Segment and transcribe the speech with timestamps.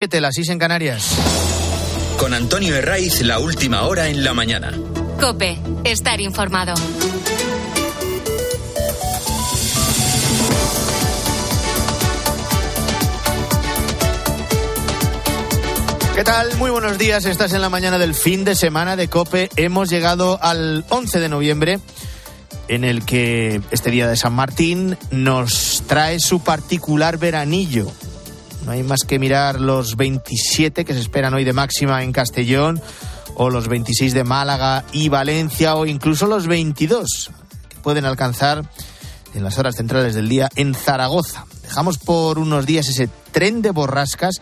[0.00, 1.10] las 6 en Canarias.
[2.20, 4.72] Con Antonio Herraiz, la última hora en la mañana.
[5.20, 6.74] Cope, estar informado.
[16.14, 16.56] ¿Qué tal?
[16.58, 17.24] Muy buenos días.
[17.24, 19.50] Estás en la mañana del fin de semana de Cope.
[19.56, 21.80] Hemos llegado al 11 de noviembre,
[22.68, 27.90] en el que este día de San Martín nos trae su particular veranillo.
[28.68, 32.78] No hay más que mirar los 27 que se esperan hoy de máxima en Castellón,
[33.34, 37.30] o los 26 de Málaga y Valencia, o incluso los 22
[37.70, 38.70] que pueden alcanzar
[39.32, 41.46] en las horas centrales del día en Zaragoza.
[41.62, 44.34] Dejamos por unos días ese tren de borrascas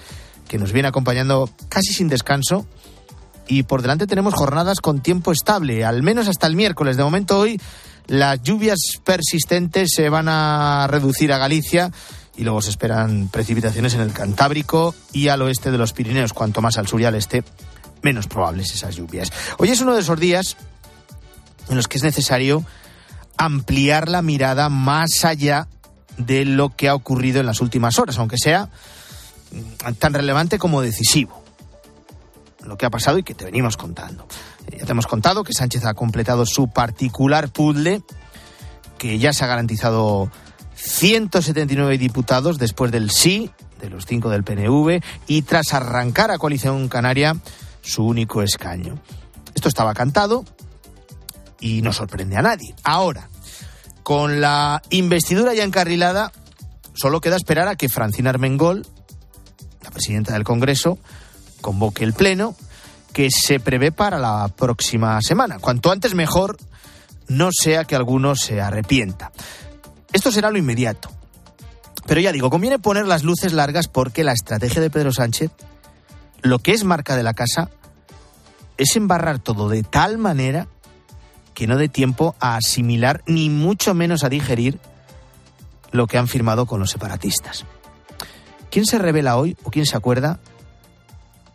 [0.48, 2.66] que nos viene acompañando casi sin descanso.
[3.46, 6.96] Y por delante tenemos jornadas con tiempo estable, al menos hasta el miércoles.
[6.96, 7.60] De momento hoy
[8.09, 11.93] las lluvias persistentes se van a reducir a Galicia
[12.36, 16.32] y luego se esperan precipitaciones en el Cantábrico y al oeste de los Pirineos.
[16.32, 17.42] Cuanto más al sur y al este,
[18.02, 19.32] menos probables esas lluvias.
[19.59, 20.56] Hoy es uno de esos días
[21.68, 22.65] en los que es necesario
[23.37, 25.68] ampliar la mirada más allá
[26.16, 28.71] de lo que ha ocurrido en las últimas horas, aunque sea
[29.98, 31.43] tan relevante como decisivo.
[32.65, 34.26] Lo que ha pasado y que te venimos contando.
[34.76, 38.02] Ya te hemos contado que Sánchez ha completado su particular puzzle,
[38.98, 40.30] que ya se ha garantizado
[40.77, 46.88] 179 diputados después del sí de los cinco del PNV y tras arrancar a Coalición
[46.88, 47.37] Canaria
[47.83, 48.99] su único escaño.
[49.55, 50.45] Esto estaba cantado
[51.60, 52.74] y no sorprende a nadie.
[52.85, 53.29] Ahora,
[54.02, 56.33] con la investidura ya encarrilada,
[56.95, 58.87] solo queda esperar a que Francina Armengol,
[59.83, 60.99] la presidenta del Congreso,
[61.61, 62.55] convoque el Pleno,
[63.13, 65.59] que se prevé para la próxima semana.
[65.59, 66.59] Cuanto antes mejor,
[67.28, 69.33] no sea que alguno se arrepienta.
[70.27, 71.09] Esto será lo inmediato.
[72.05, 75.53] Pero ya digo, conviene poner las luces largas porque la estrategia de Pedro Sánchez,
[76.43, 77.71] lo que es marca de la casa,
[78.77, 80.66] es embarrar todo de tal manera
[81.55, 84.81] que no dé tiempo a asimilar ni mucho menos a digerir
[85.93, 87.65] lo que han firmado con los separatistas.
[88.69, 90.41] ¿Quién se revela hoy o quién se acuerda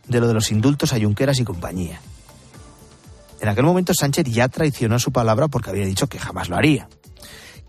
[0.08, 2.00] de lo de los indultos a Junqueras y compañía?
[3.42, 6.88] En aquel momento Sánchez ya traicionó su palabra porque había dicho que jamás lo haría.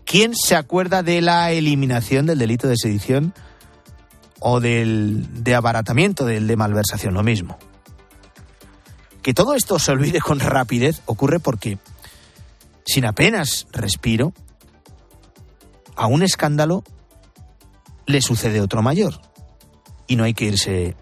[0.05, 3.33] ¿Quién se acuerda de la eliminación del delito de sedición
[4.39, 7.13] o del de abaratamiento del de malversación?
[7.13, 7.57] Lo mismo.
[9.21, 11.77] Que todo esto se olvide con rapidez ocurre porque,
[12.85, 14.33] sin apenas respiro,
[15.95, 16.83] a un escándalo
[18.05, 19.21] le sucede otro mayor.
[20.07, 20.95] Y no hay que irse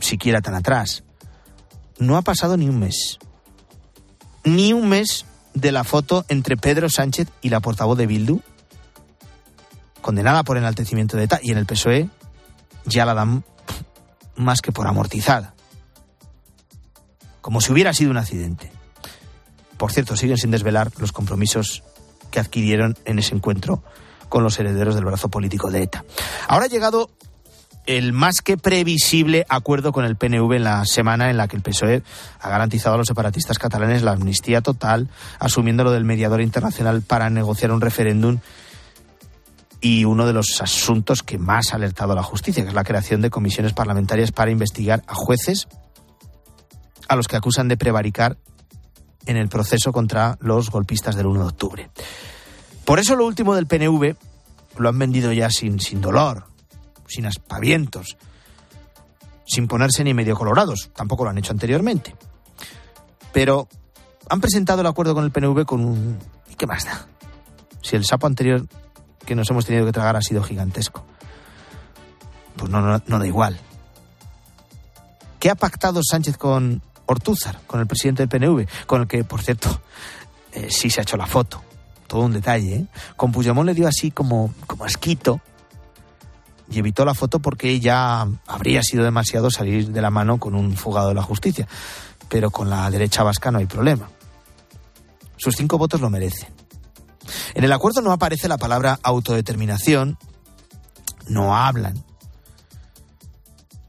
[0.00, 1.02] siquiera tan atrás.
[1.98, 3.18] No ha pasado ni un mes.
[4.44, 8.40] Ni un mes de la foto entre Pedro Sánchez y la portavoz de Bildu,
[10.00, 12.08] condenada por enaltecimiento de ETA, y en el PSOE
[12.84, 13.44] ya la dan
[14.36, 15.54] más que por amortizada.
[17.40, 18.70] Como si hubiera sido un accidente.
[19.76, 21.82] Por cierto, siguen sin desvelar los compromisos
[22.30, 23.82] que adquirieron en ese encuentro
[24.28, 26.04] con los herederos del brazo político de ETA.
[26.48, 27.10] Ahora ha llegado
[27.88, 31.62] el más que previsible acuerdo con el PNV en la semana en la que el
[31.62, 32.02] PSOE
[32.38, 37.30] ha garantizado a los separatistas catalanes la amnistía total, asumiendo lo del mediador internacional para
[37.30, 38.40] negociar un referéndum
[39.80, 42.84] y uno de los asuntos que más ha alertado a la justicia, que es la
[42.84, 45.66] creación de comisiones parlamentarias para investigar a jueces
[47.08, 48.36] a los que acusan de prevaricar
[49.24, 51.90] en el proceso contra los golpistas del 1 de octubre.
[52.84, 54.14] Por eso lo último del PNV
[54.76, 56.48] lo han vendido ya sin, sin dolor,
[57.08, 58.16] sin aspavientos,
[59.46, 60.90] sin ponerse ni medio colorados.
[60.94, 62.14] Tampoco lo han hecho anteriormente.
[63.32, 63.68] Pero
[64.28, 66.18] han presentado el acuerdo con el PNV con un...
[66.50, 67.06] ¿Y qué más da?
[67.82, 68.66] Si el sapo anterior
[69.24, 71.04] que nos hemos tenido que tragar ha sido gigantesco.
[72.56, 73.58] Pues no, no, da igual.
[75.38, 78.86] ¿Qué ha pactado Sánchez con Ortúzar, con el presidente del PNV?
[78.86, 79.80] Con el que, por cierto,
[80.52, 81.62] eh, sí se ha hecho la foto.
[82.06, 82.74] Todo un detalle.
[82.74, 82.86] ¿eh?
[83.16, 85.40] Con Puigdemont le dio así como, como asquito
[86.70, 90.76] y evitó la foto porque ya habría sido demasiado salir de la mano con un
[90.76, 91.66] fugado de la justicia.
[92.28, 94.10] Pero con la derecha vasca no hay problema.
[95.36, 96.48] Sus cinco votos lo merecen.
[97.54, 100.18] En el acuerdo no aparece la palabra autodeterminación,
[101.28, 102.04] no hablan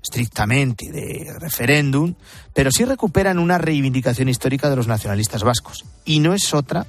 [0.02, 2.16] estrictamente de referéndum,
[2.54, 5.86] pero sí recuperan una reivindicación histórica de los nacionalistas vascos.
[6.04, 6.88] Y no es otra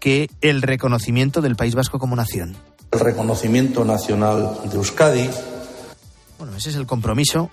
[0.00, 2.56] que el reconocimiento del País Vasco como nación
[2.90, 5.28] el reconocimiento nacional de Euskadi.
[6.38, 7.50] Bueno, ese es el compromiso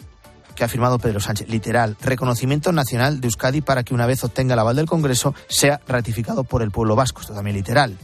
[0.55, 4.53] que ha firmado Pedro Sánchez, literal, reconocimiento nacional de Euskadi para que una vez obtenga
[4.53, 7.97] el aval del Congreso sea ratificado por el pueblo vasco, esto también literal.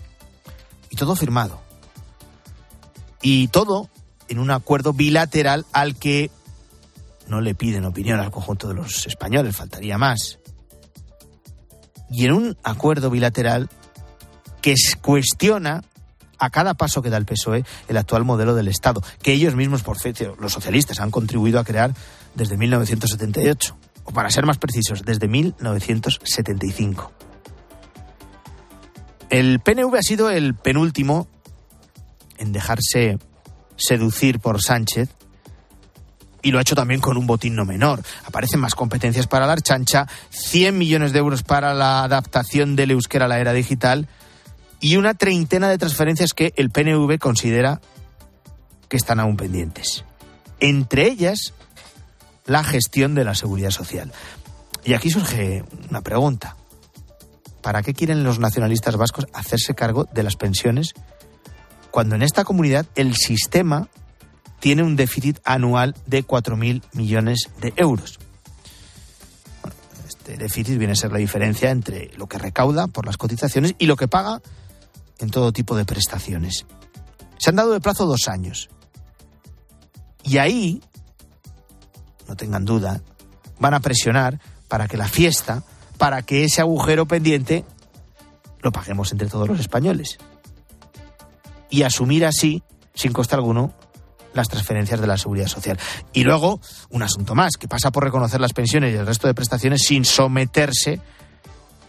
[0.90, 1.62] Y todo firmado.
[3.22, 3.90] Y todo
[4.28, 6.32] en un acuerdo bilateral al que
[7.28, 10.40] no le piden opinión al conjunto de los españoles, faltaría más.
[12.10, 13.70] Y en un acuerdo bilateral
[14.62, 15.84] que cuestiona
[16.40, 19.84] a cada paso que da el PSOE el actual modelo del Estado, que ellos mismos,
[19.84, 21.94] por cierto, los socialistas, han contribuido a crear
[22.36, 27.12] desde 1978, o para ser más precisos, desde 1975.
[29.30, 31.28] El PNV ha sido el penúltimo
[32.38, 33.20] en dejarse
[33.76, 35.10] seducir por Sánchez
[36.42, 38.02] y lo ha hecho también con un botín no menor.
[38.26, 43.26] Aparecen más competencias para la Archancha, 100 millones de euros para la adaptación del euskera
[43.26, 44.08] a la era digital
[44.80, 47.82] y una treintena de transferencias que el PNV considera
[48.88, 50.04] que están aún pendientes.
[50.60, 51.54] Entre ellas,
[52.46, 54.12] la gestión de la seguridad social.
[54.84, 56.56] Y aquí surge una pregunta.
[57.62, 60.94] ¿Para qué quieren los nacionalistas vascos hacerse cargo de las pensiones
[61.92, 63.90] cuando en esta comunidad el sistema
[64.60, 68.20] tiene un déficit anual de 4.000 millones de euros?
[70.30, 73.88] este déficit viene a ser la diferencia entre lo que recauda por las cotizaciones y
[73.88, 74.42] lo que paga
[75.20, 76.66] en todo tipo de prestaciones.
[77.38, 78.70] Se han dado de plazo dos años.
[80.24, 80.82] Y ahí,
[82.28, 83.02] no tengan duda,
[83.60, 85.64] van a presionar para que la fiesta,
[85.98, 87.66] para que ese agujero pendiente
[88.62, 90.18] lo paguemos entre todos los españoles.
[91.70, 92.64] Y asumir así,
[92.94, 93.74] sin coste alguno,
[94.34, 95.80] las transferencias de la seguridad social.
[96.14, 99.34] Y luego, un asunto más, que pasa por reconocer las pensiones y el resto de
[99.34, 101.00] prestaciones sin someterse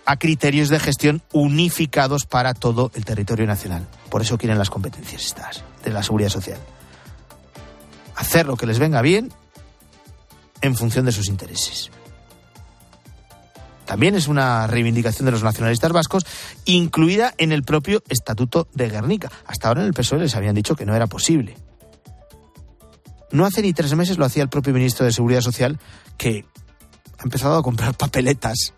[0.04, 3.86] a criterios de gestión unificados para todo el territorio nacional.
[4.10, 6.58] Por eso quieren las competencias estas de la seguridad social.
[8.16, 9.32] Hacer lo que les venga bien
[10.60, 11.90] en función de sus intereses.
[13.86, 16.24] También es una reivindicación de los nacionalistas vascos,
[16.64, 19.32] incluida en el propio Estatuto de Guernica.
[19.46, 21.56] Hasta ahora en el PSOE les habían dicho que no era posible.
[23.32, 25.80] No hace ni tres meses lo hacía el propio ministro de Seguridad Social,
[26.16, 26.44] que
[27.18, 28.74] ha empezado a comprar papeletas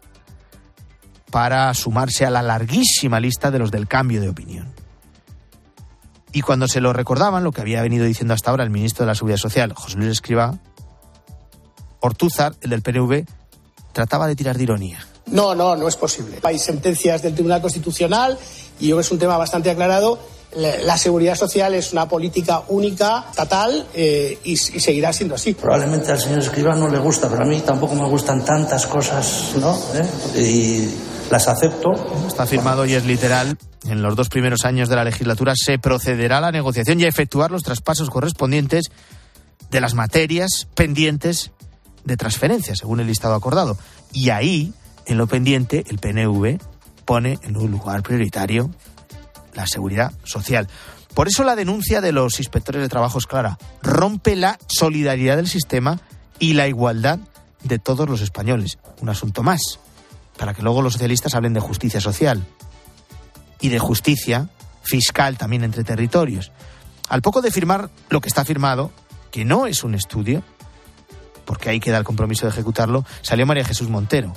[1.33, 4.71] para sumarse a la larguísima lista de los del cambio de opinión.
[6.31, 9.09] Y cuando se lo recordaban, lo que había venido diciendo hasta ahora el ministro de
[9.09, 10.59] la Seguridad Social, José Luis Escribá,
[12.01, 13.25] Ortúzar, el del PNV,
[13.93, 15.07] trataba de tirar de ironía.
[15.27, 16.39] No, no, no es posible.
[16.43, 18.39] Hay sentencias del Tribunal Constitucional
[18.79, 20.19] y yo creo que es un tema bastante aclarado.
[20.55, 25.55] La seguridad social es una política única, estatal, eh, y, y, seguirá siendo así.
[25.55, 29.53] Probablemente al señor Escribá no le gusta, pero a mí tampoco me gustan tantas cosas,
[29.59, 29.75] ¿no?
[29.95, 30.39] ¿Eh?
[30.39, 31.93] Y las acepto.
[32.29, 33.57] Está firmado y es literal.
[33.87, 37.09] En los dos primeros años de la legislatura se procederá a la negociación y a
[37.09, 38.91] efectuar los traspasos correspondientes
[39.71, 41.51] de las materias pendientes
[42.05, 43.79] de transferencia, según el listado acordado.
[44.13, 44.75] Y ahí,
[45.07, 46.61] en lo pendiente, el PNV
[47.07, 48.71] pone en un lugar prioritario
[49.55, 50.69] la seguridad social.
[51.15, 53.59] Por eso la denuncia de los inspectores de trabajo es clara.
[53.83, 55.99] Rompe la solidaridad del sistema
[56.39, 57.21] y la igualdad
[57.63, 58.77] de todos los españoles.
[59.01, 59.79] Un asunto más
[60.37, 62.45] para que luego los socialistas hablen de justicia social
[63.61, 64.49] y de justicia
[64.83, 66.53] fiscal también entre territorios.
[67.09, 68.91] Al poco de firmar lo que está firmado,
[69.31, 70.43] que no es un estudio,
[71.45, 74.33] porque ahí queda el compromiso de ejecutarlo, salió María Jesús Montero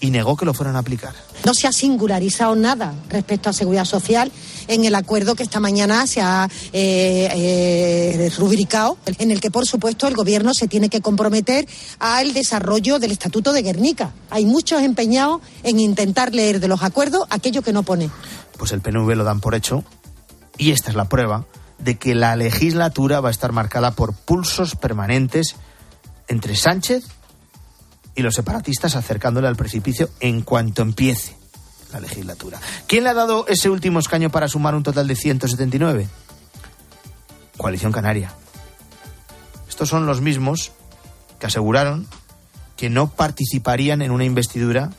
[0.00, 1.14] y negó que lo fueran a aplicar.
[1.44, 4.30] No se ha singularizado nada respecto a seguridad social
[4.68, 9.66] en el acuerdo que esta mañana se ha eh, eh, rubricado, en el que, por
[9.66, 11.66] supuesto, el Gobierno se tiene que comprometer
[11.98, 14.12] al desarrollo del Estatuto de Guernica.
[14.30, 18.10] Hay muchos empeñados en intentar leer de los acuerdos aquello que no pone.
[18.58, 19.84] Pues el PNV lo dan por hecho
[20.58, 21.44] y esta es la prueba
[21.78, 25.56] de que la legislatura va a estar marcada por pulsos permanentes
[26.28, 27.04] entre Sánchez
[28.16, 31.36] y los separatistas acercándole al precipicio en cuanto empiece
[31.92, 32.58] la legislatura.
[32.86, 36.08] ¿Quién le ha dado ese último escaño para sumar un total de 179?
[37.56, 38.32] Coalición Canaria.
[39.68, 40.72] Estos son los mismos
[41.38, 42.06] que aseguraron
[42.76, 44.90] que no participarían en una investidura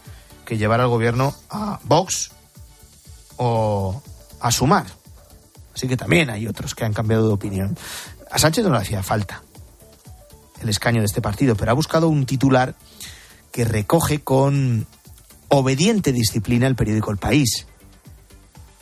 [0.45, 2.31] que llevara al gobierno a Vox
[3.37, 4.01] o
[4.39, 4.85] a Sumar.
[5.73, 7.77] Así que también hay otros que han cambiado de opinión.
[8.31, 9.43] A Sánchez no le hacía falta
[10.61, 12.75] el escaño de este partido, pero ha buscado un titular
[13.51, 14.87] que recoge con
[15.49, 17.67] obediente disciplina el periódico El País.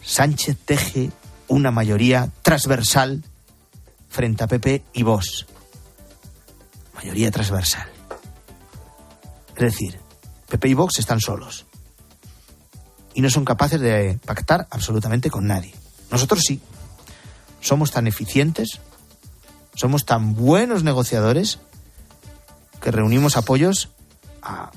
[0.01, 1.11] Sánchez teje
[1.47, 3.23] una mayoría transversal
[4.09, 5.45] frente a PP y Vox.
[6.95, 7.87] Mayoría transversal.
[9.55, 9.99] Es decir,
[10.49, 11.65] PP y Vox están solos.
[13.13, 15.73] Y no son capaces de pactar absolutamente con nadie.
[16.11, 16.61] Nosotros sí.
[17.61, 18.79] Somos tan eficientes,
[19.75, 21.59] somos tan buenos negociadores,
[22.85, 23.89] que reunimos apoyos
[24.43, 24.69] a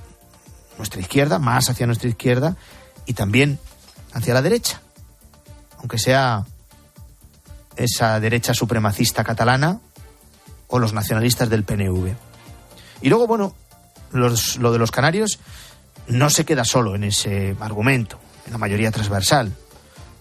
[0.79, 2.57] nuestra izquierda, más hacia nuestra izquierda
[3.05, 3.59] y también
[4.15, 4.81] hacia la derecha,
[5.77, 6.47] aunque sea
[7.77, 9.81] esa derecha supremacista catalana
[10.69, 12.15] o los nacionalistas del PNV.
[13.03, 13.55] Y luego, bueno,
[14.13, 15.39] lo de los canarios
[16.07, 19.53] no se queda solo en ese argumento, en la mayoría transversal.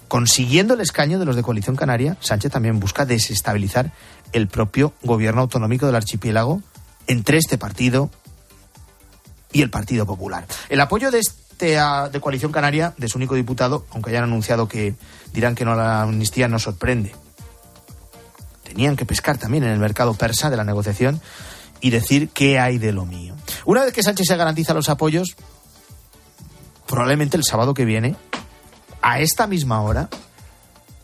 [0.10, 3.94] Consiguiendo el escaño de los de Coalición Canaria, Sánchez también busca desestabilizar
[4.34, 6.62] el propio gobierno autonómico del archipiélago
[7.08, 8.10] entre este partido
[9.52, 10.46] y el Partido Popular.
[10.70, 14.96] El apoyo de este de Coalición Canaria, de su único diputado, aunque hayan anunciado que
[15.34, 17.16] dirán que no la amnistía, no sorprende.
[18.64, 21.20] Tenían que pescar también en el mercado persa de la negociación
[21.82, 23.36] y decir qué hay de lo mío.
[23.66, 25.36] Una vez que Sánchez se garantiza los apoyos,
[26.86, 28.16] probablemente el sábado que viene,
[29.02, 30.10] a esta misma hora,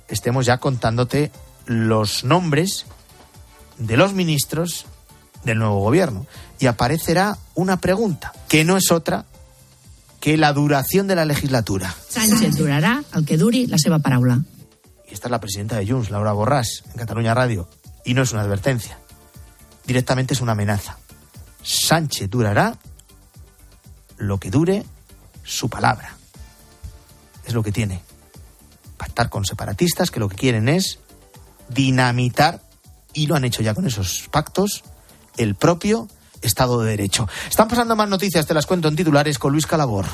[0.08, 1.32] estemos ya contándote
[1.66, 2.86] los nombres
[3.78, 4.86] de los ministros
[5.44, 6.26] del nuevo gobierno.
[6.60, 9.26] Y aparecerá una pregunta, que no es otra
[10.20, 11.94] que la duración de la legislatura.
[12.08, 14.42] Sánchez durará al que duri la seva paraula.
[15.10, 17.68] Y esta es la presidenta de Junts, Laura Borràs, en Cataluña Radio.
[18.06, 18.98] Y no es una advertencia.
[19.86, 20.98] Directamente es una amenaza.
[21.62, 22.78] Sánchez durará
[24.18, 24.86] lo que dure
[25.44, 26.16] su palabra.
[27.46, 28.02] Es lo que tiene.
[28.98, 31.00] Pactar con separatistas que lo que quieren es
[31.68, 32.62] dinamitar,
[33.14, 34.84] y lo han hecho ya con esos pactos,
[35.38, 36.08] el propio
[36.42, 37.28] Estado de Derecho.
[37.50, 40.06] Están pasando más noticias, te las cuento en titulares con Luis Calabor.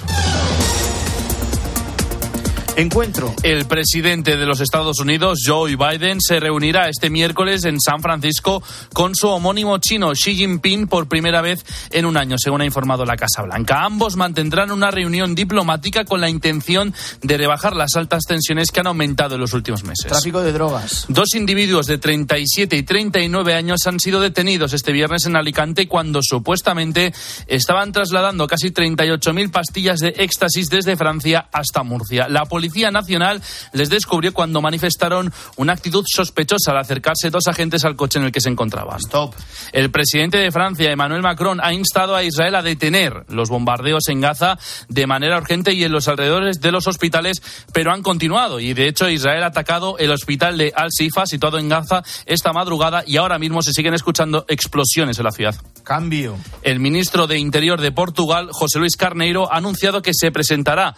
[2.80, 3.36] Encuentro.
[3.44, 8.64] El presidente de los Estados Unidos, Joe Biden, se reunirá este miércoles en San Francisco
[8.94, 13.04] con su homónimo chino, Xi Jinping, por primera vez en un año, según ha informado
[13.04, 13.84] la Casa Blanca.
[13.84, 18.88] Ambos mantendrán una reunión diplomática con la intención de rebajar las altas tensiones que han
[18.88, 20.08] aumentado en los últimos meses.
[20.08, 21.06] Tráfico de drogas.
[21.10, 26.22] Dos individuos de 37 y 39 años han sido detenidos este viernes en Alicante cuando
[26.24, 27.14] supuestamente
[27.48, 32.30] estaban trasladando casi 38.000 pastillas de éxtasis desde Francia hasta Murcia.
[32.30, 33.42] La policía Policía Nacional
[33.74, 38.32] les descubrió cuando manifestaron una actitud sospechosa al acercarse dos agentes al coche en el
[38.32, 39.00] que se encontraban.
[39.00, 39.34] Stop.
[39.74, 44.22] El presidente de Francia, Emmanuel Macron, ha instado a Israel a detener los bombardeos en
[44.22, 47.42] Gaza de manera urgente y en los alrededores de los hospitales,
[47.74, 48.60] pero han continuado.
[48.60, 53.04] Y de hecho, Israel ha atacado el hospital de Al-Sifa, situado en Gaza, esta madrugada
[53.04, 55.56] y ahora mismo se siguen escuchando explosiones en la ciudad.
[55.84, 56.38] Cambio.
[56.62, 60.94] El ministro de Interior de Portugal, José Luis Carneiro, ha anunciado que se presentará,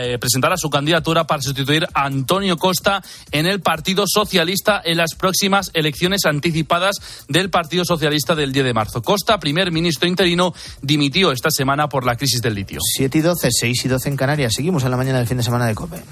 [0.00, 3.02] eh, presentará su candidatura para sustituir a Antonio Costa
[3.32, 6.96] en el Partido Socialista en las próximas elecciones anticipadas
[7.28, 9.02] del Partido Socialista del 10 de marzo.
[9.02, 12.78] Costa, primer ministro interino, dimitió esta semana por la crisis del litio.
[12.96, 14.54] 7 y 12, 6 y 12 en Canarias.
[14.54, 16.02] Seguimos en la mañana del fin de semana de COPE.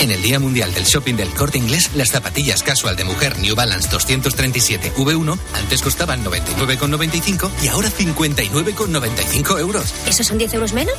[0.00, 3.56] En el Día Mundial del Shopping del Corte Inglés, las zapatillas casual de mujer New
[3.56, 9.92] Balance 237 V1 antes costaban 99,95 y ahora 59,95 euros.
[10.06, 10.94] ¿Esos son 10 euros menos?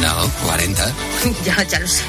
[0.00, 0.92] No, 40.
[1.44, 2.02] ya, ya lo sé.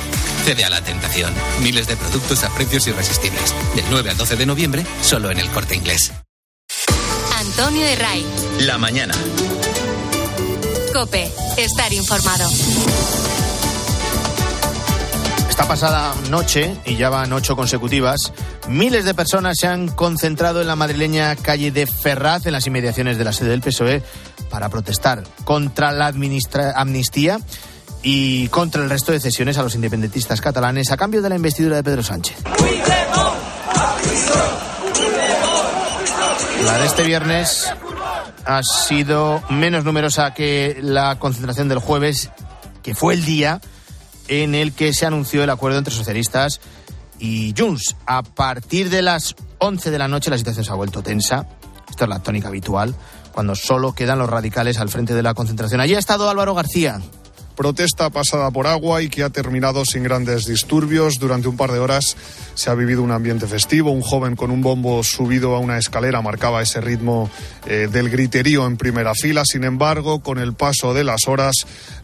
[0.43, 1.33] Cede a la tentación.
[1.61, 3.53] Miles de productos a precios irresistibles.
[3.75, 6.11] Del 9 al 12 de noviembre, solo en el Corte Inglés.
[7.37, 8.25] Antonio Herray.
[8.61, 9.13] La mañana.
[10.93, 11.31] Cope.
[11.57, 12.47] Estar informado.
[15.49, 18.31] Esta pasada noche, y ya van ocho consecutivas,
[18.67, 23.17] miles de personas se han concentrado en la madrileña calle de Ferraz, en las inmediaciones
[23.17, 24.03] de la sede del PSOE,
[24.51, 26.13] para protestar contra la
[26.75, 27.39] amnistía
[28.03, 31.77] y contra el resto de cesiones a los independentistas catalanes a cambio de la investidura
[31.77, 32.37] de Pedro Sánchez.
[36.63, 37.73] La de este viernes
[38.45, 42.29] ha sido menos numerosa que la concentración del jueves,
[42.81, 43.61] que fue el día
[44.27, 46.61] en el que se anunció el acuerdo entre socialistas
[47.19, 47.95] y Junts.
[48.05, 51.47] A partir de las 11 de la noche la situación se ha vuelto tensa.
[51.89, 52.95] Esto es la tónica habitual,
[53.33, 55.81] cuando solo quedan los radicales al frente de la concentración.
[55.81, 57.01] Allí ha estado Álvaro García
[57.55, 61.19] protesta pasada por agua y que ha terminado sin grandes disturbios.
[61.19, 62.15] Durante un par de horas
[62.55, 63.91] se ha vivido un ambiente festivo.
[63.91, 67.29] Un joven con un bombo subido a una escalera marcaba ese ritmo
[67.65, 69.43] eh, del griterío en primera fila.
[69.45, 71.55] Sin embargo, con el paso de las horas,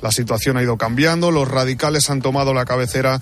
[0.01, 1.31] la situación ha ido cambiando.
[1.31, 3.19] Los radicales han tomado la cabecera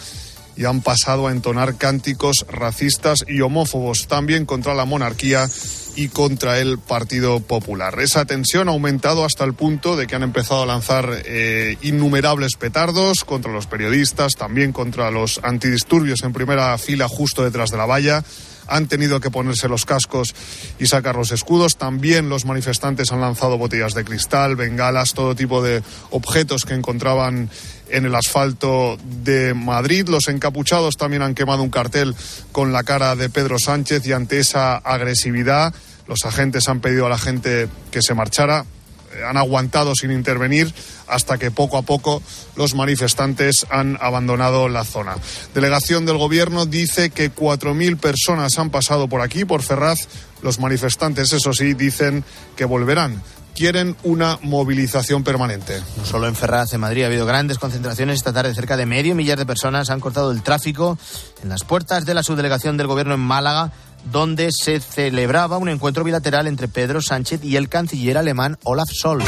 [0.58, 5.48] y han pasado a entonar cánticos racistas y homófobos, también contra la monarquía
[5.96, 8.00] y contra el Partido Popular.
[8.00, 12.56] Esa tensión ha aumentado hasta el punto de que han empezado a lanzar eh, innumerables
[12.56, 17.86] petardos contra los periodistas, también contra los antidisturbios en primera fila justo detrás de la
[17.86, 18.24] valla
[18.68, 20.36] han tenido que ponerse los cascos
[20.80, 21.78] y sacar los escudos.
[21.78, 27.50] También los manifestantes han lanzado botellas de cristal, bengalas, todo tipo de objetos que encontraban
[27.90, 30.08] en el asfalto de Madrid.
[30.08, 32.16] Los encapuchados también han quemado un cartel
[32.52, 35.74] con la cara de Pedro Sánchez y ante esa agresividad
[36.08, 38.66] los agentes han pedido a la gente que se marchara
[39.14, 40.74] eh, han aguantado sin intervenir
[41.08, 42.22] hasta que poco a poco
[42.56, 45.16] los manifestantes han abandonado la zona.
[45.54, 50.08] Delegación del Gobierno dice que 4.000 personas han pasado por aquí, por Ferraz.
[50.42, 52.24] Los manifestantes, eso sí, dicen
[52.56, 53.22] que volverán
[53.58, 55.82] quieren una movilización permanente.
[55.98, 58.54] No solo en Ferraz, en Madrid ha habido grandes concentraciones esta tarde.
[58.54, 61.00] Cerca de medio millar de personas han cortado el tráfico
[61.42, 63.72] en las puertas de la subdelegación del gobierno en Málaga,
[64.12, 69.26] donde se celebraba un encuentro bilateral entre Pedro Sánchez y el canciller alemán Olaf Scholz.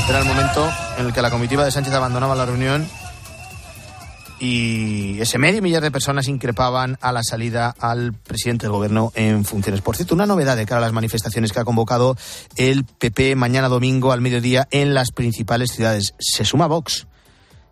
[0.00, 2.88] Este era el momento en el que la comitiva de Sánchez abandonaba la reunión
[4.38, 9.44] y ese medio millar de personas increpaban a la salida al presidente del gobierno en
[9.44, 9.80] funciones.
[9.80, 12.16] Por cierto, una novedad de cara a las manifestaciones que ha convocado
[12.56, 16.14] el PP mañana domingo al mediodía en las principales ciudades.
[16.18, 17.06] Se suma Vox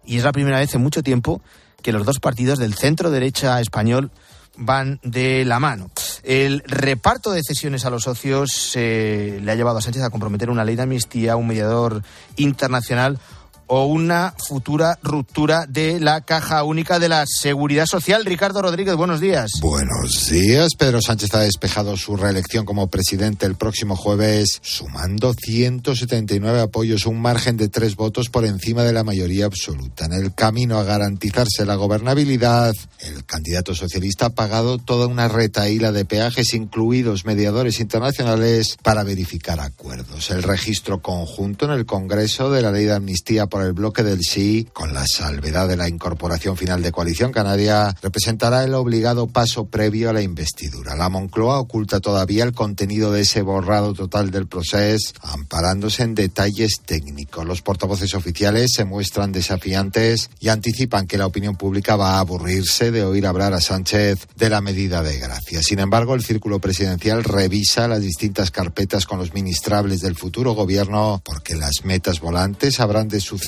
[0.06, 1.42] y es la primera vez en mucho tiempo
[1.82, 4.10] que los dos partidos del centro derecha español
[4.56, 5.90] van de la mano.
[6.22, 10.48] El reparto de cesiones a los socios eh, le ha llevado a Sánchez a comprometer
[10.48, 12.02] una ley de amnistía, un mediador
[12.36, 13.18] internacional
[13.66, 18.24] o una futura ruptura de la caja única de la seguridad social.
[18.24, 19.52] Ricardo Rodríguez, buenos días.
[19.60, 20.74] Buenos días.
[20.78, 27.20] Pedro Sánchez ha despejado su reelección como presidente el próximo jueves, sumando 179 apoyos, un
[27.20, 30.06] margen de tres votos por encima de la mayoría absoluta.
[30.06, 35.92] En el camino a garantizarse la gobernabilidad, el candidato socialista ha pagado toda una retaíla
[35.92, 40.30] de peajes, incluidos mediadores internacionales, para verificar acuerdos.
[40.30, 44.22] El registro conjunto en el Congreso de la ley de amnistía por el bloque del
[44.22, 49.66] sí, con la salvedad de la incorporación final de Coalición Canaria, representará el obligado paso
[49.66, 50.96] previo a la investidura.
[50.96, 56.80] La Moncloa oculta todavía el contenido de ese borrado total del proceso, amparándose en detalles
[56.84, 57.46] técnicos.
[57.46, 62.90] Los portavoces oficiales se muestran desafiantes y anticipan que la opinión pública va a aburrirse
[62.90, 65.62] de oír hablar a Sánchez de la medida de gracia.
[65.62, 71.22] Sin embargo, el círculo presidencial revisa las distintas carpetas con los ministrables del futuro gobierno
[71.24, 73.43] porque las metas volantes habrán de suceder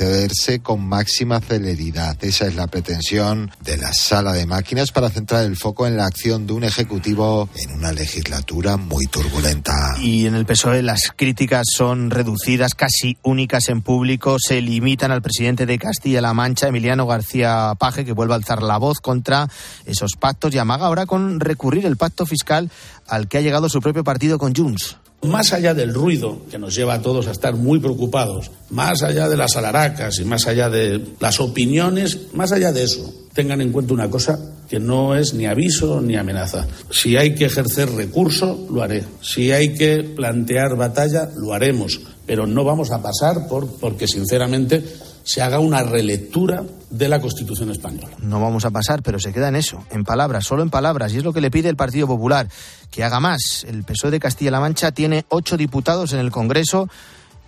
[0.63, 2.17] con máxima celeridad.
[2.23, 6.07] Esa es la pretensión de la sala de máquinas para centrar el foco en la
[6.07, 9.73] acción de un ejecutivo en una legislatura muy turbulenta.
[10.01, 14.37] Y en el PSOE las críticas son reducidas, casi únicas en público.
[14.39, 18.79] Se limitan al presidente de Castilla-La Mancha, Emiliano García Paje, que vuelve a alzar la
[18.79, 19.49] voz contra
[19.87, 22.71] esos pactos y amaga ahora con recurrir el pacto fiscal
[23.07, 24.99] al que ha llegado su propio partido con Junts.
[25.23, 29.29] Más allá del ruido que nos lleva a todos a estar muy preocupados, más allá
[29.29, 33.73] de las alaracas y más allá de las opiniones, más allá de eso, tengan en
[33.73, 36.67] cuenta una cosa que no es ni aviso ni amenaza.
[36.91, 39.05] Si hay que ejercer recurso, lo haré.
[39.21, 42.01] Si hay que plantear batalla, lo haremos.
[42.27, 44.83] Pero no vamos a pasar por porque sinceramente
[45.27, 48.17] se haga una relectura de la Constitución española.
[48.21, 51.17] No vamos a pasar, pero se queda en eso, en palabras, solo en palabras, y
[51.17, 52.49] es lo que le pide el Partido Popular,
[52.93, 53.67] que haga más.
[53.69, 56.89] El PSOE de Castilla-La Mancha tiene ocho diputados en el Congreso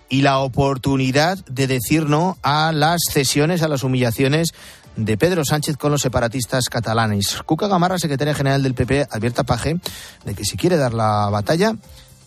[0.09, 4.53] y la oportunidad de decir no a las cesiones, a las humillaciones
[4.97, 7.41] de Pedro Sánchez con los separatistas catalanes.
[7.45, 9.79] Cuca Gamarra, secretaria general del PP, advierte a Paje
[10.25, 11.75] de que si quiere dar la batalla,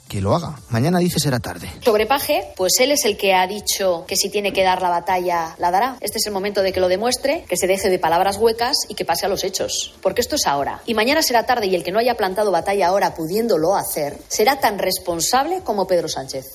[0.08, 0.58] que lo haga.
[0.68, 1.70] Mañana dice será tarde.
[1.80, 4.90] Sobre Paje, pues él es el que ha dicho que si tiene que dar la
[4.90, 5.96] batalla, la dará.
[6.00, 8.94] Este es el momento de que lo demuestre, que se deje de palabras huecas y
[8.94, 9.94] que pase a los hechos.
[10.02, 10.82] Porque esto es ahora.
[10.86, 14.60] Y mañana será tarde y el que no haya plantado batalla ahora pudiéndolo hacer, será
[14.60, 16.46] tan responsable como Pedro Sánchez.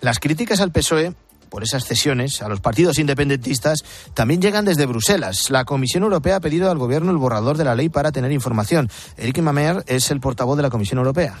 [0.00, 1.14] Las críticas al PSOE
[1.50, 3.80] por esas cesiones a los partidos independentistas
[4.14, 5.50] también llegan desde Bruselas.
[5.50, 8.88] La Comisión Europea ha pedido al Gobierno el borrador de la ley para tener información.
[9.18, 11.38] Eric Mamer es el portavoz de la Comisión Europea.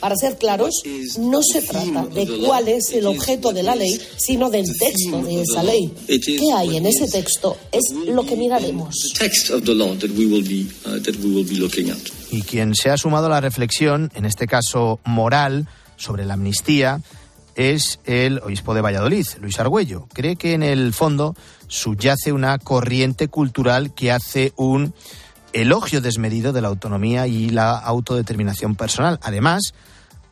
[0.00, 0.82] Para ser claros,
[1.18, 5.42] no se trata de cuál es el objeto de la ley, sino del texto de
[5.42, 5.92] esa ley.
[6.06, 7.56] ¿Qué hay en ese texto?
[7.72, 8.94] Es lo que miraremos.
[12.30, 17.00] Y quien se ha sumado a la reflexión, en este caso moral, sobre la amnistía,
[17.56, 20.06] es el obispo de Valladolid, Luis Argüello.
[20.12, 21.34] Cree que en el fondo
[21.66, 24.94] subyace una corriente cultural que hace un
[25.52, 29.18] elogio desmedido de la autonomía y la autodeterminación personal.
[29.22, 29.72] Además,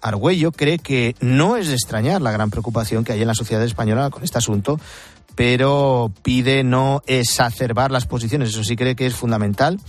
[0.03, 3.65] Argüello cree que no es de extrañar la gran preocupación que hay en la sociedad
[3.65, 4.79] española con este asunto,
[5.35, 8.51] pero pide no exacerbar las posiciones.
[8.51, 9.81] Eso sí cree que es fundamental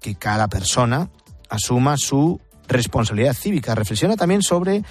[0.00, 1.10] que cada persona
[1.50, 3.74] asuma su responsabilidad cívica.
[3.74, 4.82] Reflexiona también sobre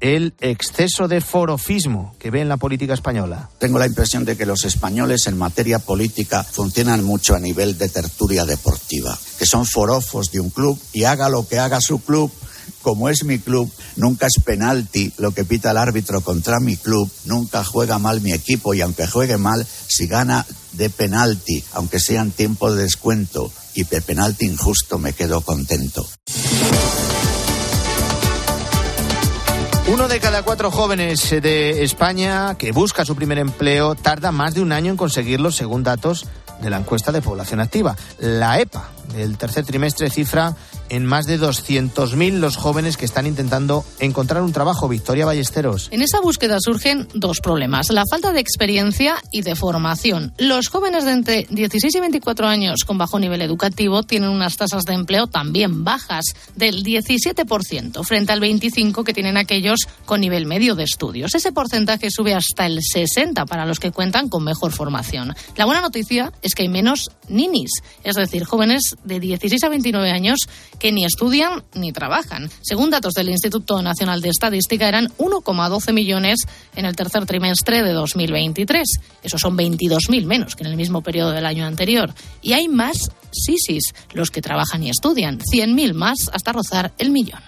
[0.00, 3.50] el exceso de forofismo que ve en la política española.
[3.58, 7.88] Tengo la impresión de que los españoles en materia política funcionan mucho a nivel de
[7.88, 12.30] tertulia deportiva, que son forofos de un club y haga lo que haga su club.
[12.82, 17.10] Como es mi club, nunca es penalti lo que pita el árbitro contra mi club,
[17.24, 22.22] nunca juega mal mi equipo y aunque juegue mal, si gana de penalti, aunque sea
[22.22, 26.06] en tiempo de descuento y de penalti injusto, me quedo contento.
[29.86, 34.62] Uno de cada cuatro jóvenes de España que busca su primer empleo tarda más de
[34.62, 36.26] un año en conseguirlo, según datos
[36.62, 37.94] de la encuesta de población activa.
[38.18, 40.56] La EPA del tercer trimestre cifra
[40.88, 44.88] en más de 200.000 los jóvenes que están intentando encontrar un trabajo.
[44.88, 45.88] Victoria Ballesteros.
[45.90, 50.32] En esa búsqueda surgen dos problemas, la falta de experiencia y de formación.
[50.38, 54.84] Los jóvenes de entre 16 y 24 años con bajo nivel educativo tienen unas tasas
[54.84, 56.24] de empleo también bajas,
[56.56, 61.34] del 17%, frente al 25% que tienen aquellos con nivel medio de estudios.
[61.34, 65.34] Ese porcentaje sube hasta el 60% para los que cuentan con mejor formación.
[65.56, 67.70] La buena noticia es que hay menos ninis,
[68.02, 72.50] es decir, jóvenes de 16 a 29 años que ni estudian ni trabajan.
[72.62, 76.40] Según datos del Instituto Nacional de Estadística, eran 1,12 millones
[76.74, 78.86] en el tercer trimestre de 2023.
[79.22, 82.14] Esos son 22.000 menos que en el mismo periodo del año anterior.
[82.42, 87.40] Y hay más sisis, los que trabajan y estudian, 100.000 más hasta rozar el millón.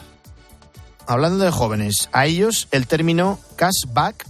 [1.06, 4.26] Hablando de jóvenes, a ellos el término cashback,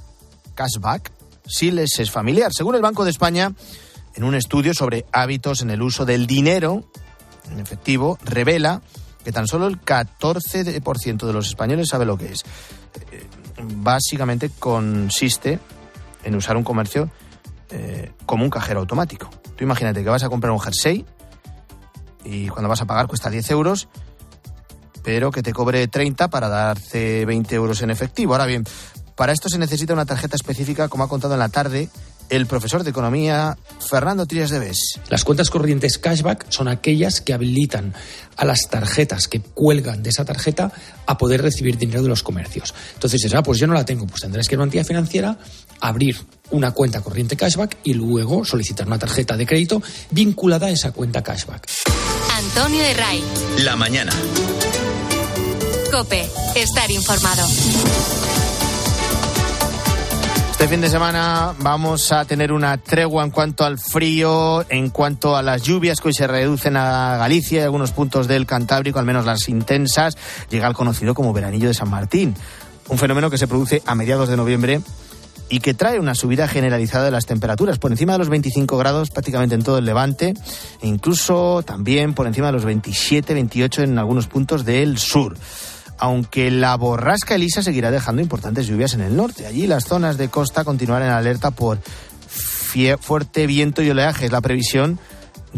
[0.54, 1.10] cashback,
[1.46, 2.52] sí les es familiar.
[2.52, 3.52] Según el Banco de España,
[4.14, 6.84] en un estudio sobre hábitos en el uso del dinero
[7.50, 8.82] en efectivo, revela
[9.24, 12.44] que tan solo el 14% de los españoles sabe lo que es.
[13.10, 13.26] Eh,
[13.76, 15.58] básicamente consiste
[16.22, 17.10] en usar un comercio
[17.70, 19.28] eh, como un cajero automático.
[19.56, 21.04] Tú imagínate que vas a comprar un jersey
[22.24, 23.88] y cuando vas a pagar cuesta 10 euros,
[25.02, 28.34] pero que te cobre 30 para darte 20 euros en efectivo.
[28.34, 28.64] Ahora bien,
[29.16, 31.88] para esto se necesita una tarjeta específica, como ha contado en la tarde
[32.30, 33.56] el profesor de economía
[33.88, 35.00] Fernando Trías de Bes.
[35.08, 37.94] Las cuentas corrientes cashback son aquellas que habilitan
[38.36, 40.72] a las tarjetas que cuelgan de esa tarjeta
[41.06, 42.74] a poder recibir dinero de los comercios.
[42.94, 44.84] Entonces dices, ah, pues yo no la tengo, pues tendrás que ir a una entidad
[44.84, 45.38] financiera,
[45.80, 46.16] abrir
[46.50, 51.22] una cuenta corriente cashback y luego solicitar una tarjeta de crédito vinculada a esa cuenta
[51.22, 51.68] cashback.
[52.32, 53.22] Antonio de Ray.
[53.58, 54.12] La mañana.
[55.90, 57.46] Cope, estar informado.
[60.56, 65.36] Este fin de semana vamos a tener una tregua en cuanto al frío, en cuanto
[65.36, 69.04] a las lluvias que hoy se reducen a Galicia y algunos puntos del Cantábrico, al
[69.04, 70.16] menos las intensas,
[70.48, 72.34] llega al conocido como veranillo de San Martín.
[72.88, 74.80] Un fenómeno que se produce a mediados de noviembre
[75.50, 79.10] y que trae una subida generalizada de las temperaturas, por encima de los 25 grados
[79.10, 80.32] prácticamente en todo el levante,
[80.80, 85.36] e incluso también por encima de los 27, 28 en algunos puntos del sur
[85.98, 89.46] aunque la borrasca Elisa seguirá dejando importantes lluvias en el norte.
[89.46, 91.78] Allí las zonas de costa continuarán en alerta por
[93.00, 94.26] fuerte viento y oleaje.
[94.26, 94.98] Es la previsión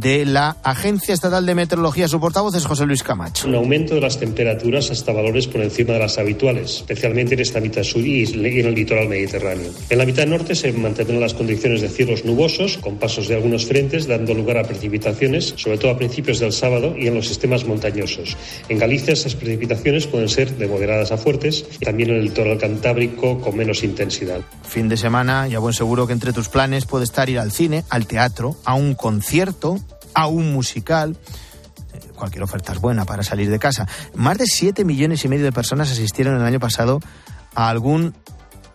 [0.00, 2.08] de la Agencia Estatal de Meteorología.
[2.08, 3.48] Su portavoz es José Luis Camacho.
[3.48, 7.60] Un aumento de las temperaturas hasta valores por encima de las habituales, especialmente en esta
[7.60, 9.70] mitad sur y en el litoral mediterráneo.
[9.90, 13.66] En la mitad norte se mantendrán las condiciones de cielos nubosos, con pasos de algunos
[13.66, 17.64] frentes, dando lugar a precipitaciones, sobre todo a principios del sábado y en los sistemas
[17.64, 18.36] montañosos.
[18.68, 22.58] En Galicia esas precipitaciones pueden ser de moderadas a fuertes, y también en el litoral
[22.58, 24.40] cantábrico con menos intensidad.
[24.62, 27.84] Fin de semana, ya buen seguro que entre tus planes puede estar ir al cine,
[27.90, 29.78] al teatro, a un concierto
[30.14, 31.16] a un musical.
[32.14, 33.86] Cualquier oferta es buena para salir de casa.
[34.14, 37.00] Más de 7 millones y medio de personas asistieron el año pasado
[37.54, 38.14] a algún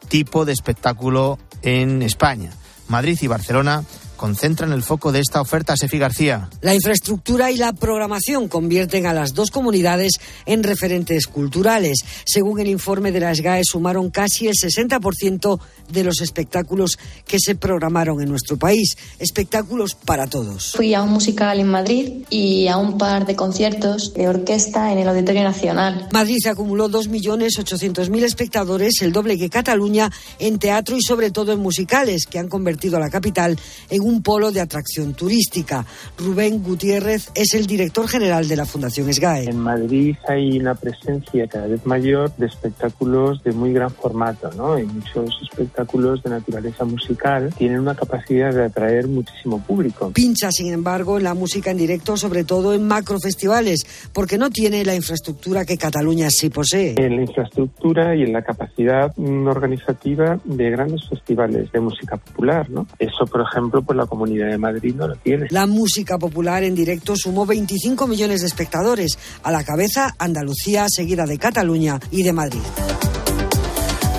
[0.07, 2.51] tipo de espectáculo en España.
[2.87, 3.83] Madrid y Barcelona
[4.15, 5.75] concentran el foco de esta oferta.
[5.75, 6.49] Sefi García.
[6.61, 10.13] La infraestructura y la programación convierten a las dos comunidades
[10.45, 11.97] en referentes culturales.
[12.25, 17.55] Según el informe de la SGAE, sumaron casi el 60% de los espectáculos que se
[17.55, 18.95] programaron en nuestro país.
[19.19, 20.73] Espectáculos para todos.
[20.75, 24.99] Fui a un musical en Madrid y a un par de conciertos de orquesta en
[24.99, 26.07] el Auditorio Nacional.
[26.11, 32.25] Madrid acumuló 2.800.000 espectadores, el doble que Cataluña, en teatro y sobre todo en musicales,
[32.25, 33.57] que han convertido a la capital
[33.89, 35.85] en un polo de atracción turística.
[36.17, 39.49] Rubén Gutiérrez es el director general de la Fundación SGAE.
[39.49, 44.77] En Madrid hay una presencia cada vez mayor de espectáculos de muy gran formato, ¿no?
[44.77, 50.11] Y muchos espectáculos de naturaleza musical tienen una capacidad de atraer muchísimo público.
[50.11, 54.85] Pincha, sin embargo, en la música en directo, sobre todo en macrofestivales, porque no tiene
[54.85, 56.95] la infraestructura que Cataluña sí posee.
[56.97, 62.87] En la infraestructura y en la capacidad organizativa de grandes festivales de música popular, ¿no?
[62.99, 65.47] Eso, por ejemplo, pues la Comunidad de Madrid no lo tiene.
[65.51, 71.25] La música popular en directo sumó 25 millones de espectadores, a la cabeza Andalucía, seguida
[71.25, 72.61] de Cataluña y de Madrid.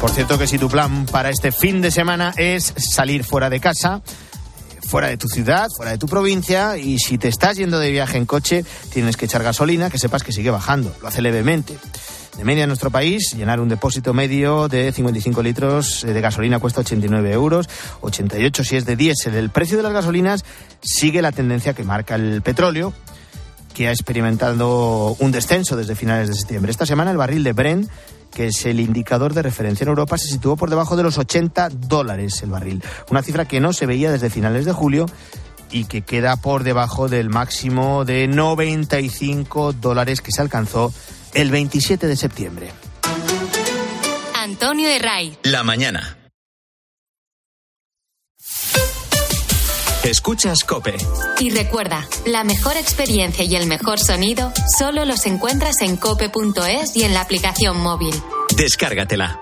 [0.01, 3.59] Por cierto que si tu plan para este fin de semana es salir fuera de
[3.59, 4.03] casa,
[4.87, 8.19] fuera de tu ciudad, fuera de tu provincia, y si te estás yendo de viaje
[8.19, 11.79] en coche, tienes que echar gasolina, que sepas que sigue bajando, lo hace levemente.
[12.37, 16.81] De media en nuestro país, llenar un depósito medio de 55 litros de gasolina cuesta
[16.81, 17.69] 89 euros,
[18.01, 19.35] 88 si es de diésel.
[19.35, 20.45] El precio de las gasolinas
[20.81, 22.93] sigue la tendencia que marca el petróleo,
[23.73, 26.73] que ha experimentado un descenso desde finales de septiembre.
[26.73, 27.89] Esta semana el barril de Brent
[28.35, 31.71] que es el indicador de referencia en Europa, se situó por debajo de los 80
[31.71, 32.83] dólares el barril.
[33.11, 35.07] Una cifra que no se veía desde finales de julio
[35.71, 40.93] y que queda por debajo del máximo de 95 dólares que se alcanzó
[41.35, 42.73] el 27 de septiembre.
[44.35, 45.39] Antonio de Ray.
[45.43, 46.19] La mañana.
[50.05, 50.95] Escuchas Cope.
[51.41, 57.05] Y recuerda, la mejor experiencia y el mejor sonido solo los encuentras en cope.es y
[57.05, 58.15] en la aplicación móvil.
[58.55, 59.41] Descárgatela.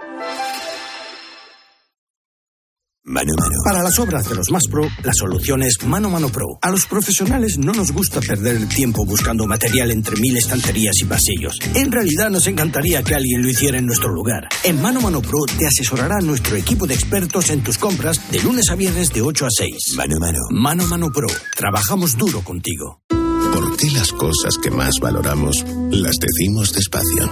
[3.05, 3.57] Mano Mano.
[3.65, 6.47] Para las obras de los más pro, la solución es Mano Mano Pro.
[6.63, 11.07] A los profesionales no nos gusta perder el tiempo buscando material entre mil estanterías y
[11.07, 11.59] pasillos.
[11.75, 14.49] En realidad nos encantaría que alguien lo hiciera en nuestro lugar.
[14.63, 18.71] En Mano Mano Pro te asesorará nuestro equipo de expertos en tus compras de lunes
[18.71, 19.95] a viernes de 8 a 6.
[19.97, 20.39] Mano Mano.
[20.51, 21.27] Mano Mano Pro.
[21.57, 23.01] Trabajamos duro contigo.
[23.09, 27.29] ¿Por qué las cosas que más valoramos las decimos despacio?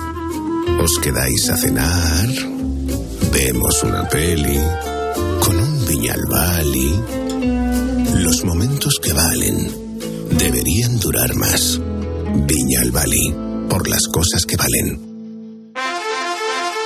[0.83, 2.29] ¿Os quedáis a cenar?
[3.33, 4.59] ¿Vemos una peli?
[5.91, 6.95] Con un viñal Bali.
[8.23, 9.71] Los momentos que valen
[10.39, 11.81] deberían durar más.
[11.81, 13.35] Viñal Bali,
[13.69, 15.10] por las cosas que valen.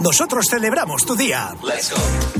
[0.00, 1.54] Nosotros celebramos tu día.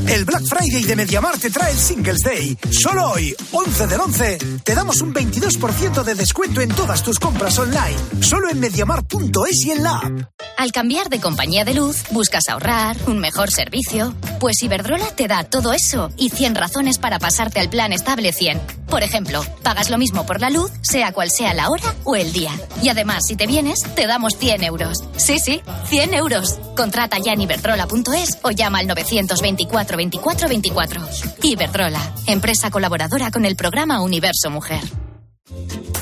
[0.09, 2.59] El Black Friday de Mediamar te trae el Singles Day.
[2.71, 7.59] Solo hoy, 11 del 11, te damos un 22% de descuento en todas tus compras
[7.59, 7.97] online.
[8.21, 10.13] Solo en mediamar.es y en la app.
[10.57, 14.15] Al cambiar de compañía de luz, buscas ahorrar, un mejor servicio.
[14.41, 18.61] Pues Iberdrola te da todo eso y 100 razones para pasarte al plan estable 100.
[18.89, 22.33] Por ejemplo, pagas lo mismo por la luz, sea cual sea la hora o el
[22.33, 22.53] día.
[22.83, 25.03] Y además, si te vienes, te damos 100 euros.
[25.17, 26.59] Sí, sí, 100 euros.
[26.77, 31.09] Contrata ya en iberdrola.es o llama al 924 24 24.
[31.43, 34.83] Iberdrola, empresa colaboradora con el programa Universo Mujer.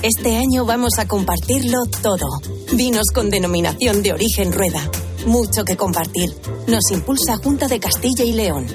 [0.02, 2.26] Este año vamos a compartirlo todo.
[2.72, 4.80] Vinos con denominación de origen rueda.
[5.26, 6.34] Mucho que compartir.
[6.66, 8.66] Nos impulsa Junta de Castilla y León.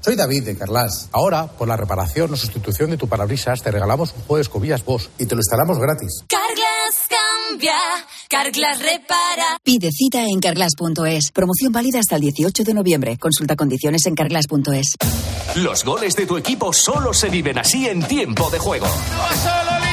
[0.00, 1.08] Soy David de Carlas.
[1.12, 4.84] Ahora, por la reparación o sustitución de tu parabrisas, te regalamos un juego de escobillas
[4.84, 6.24] Bosch y te lo instalamos gratis.
[6.28, 6.61] Carglass
[7.08, 7.76] cambia,
[8.28, 9.58] Carglass repara.
[9.62, 11.30] Pide cita en carglass.es.
[11.32, 13.18] Promoción válida hasta el 18 de noviembre.
[13.18, 14.96] Consulta condiciones en carglass.es.
[15.56, 18.86] Los goles de tu equipo solo se viven así en tiempo de juego.
[18.86, 19.91] Ahí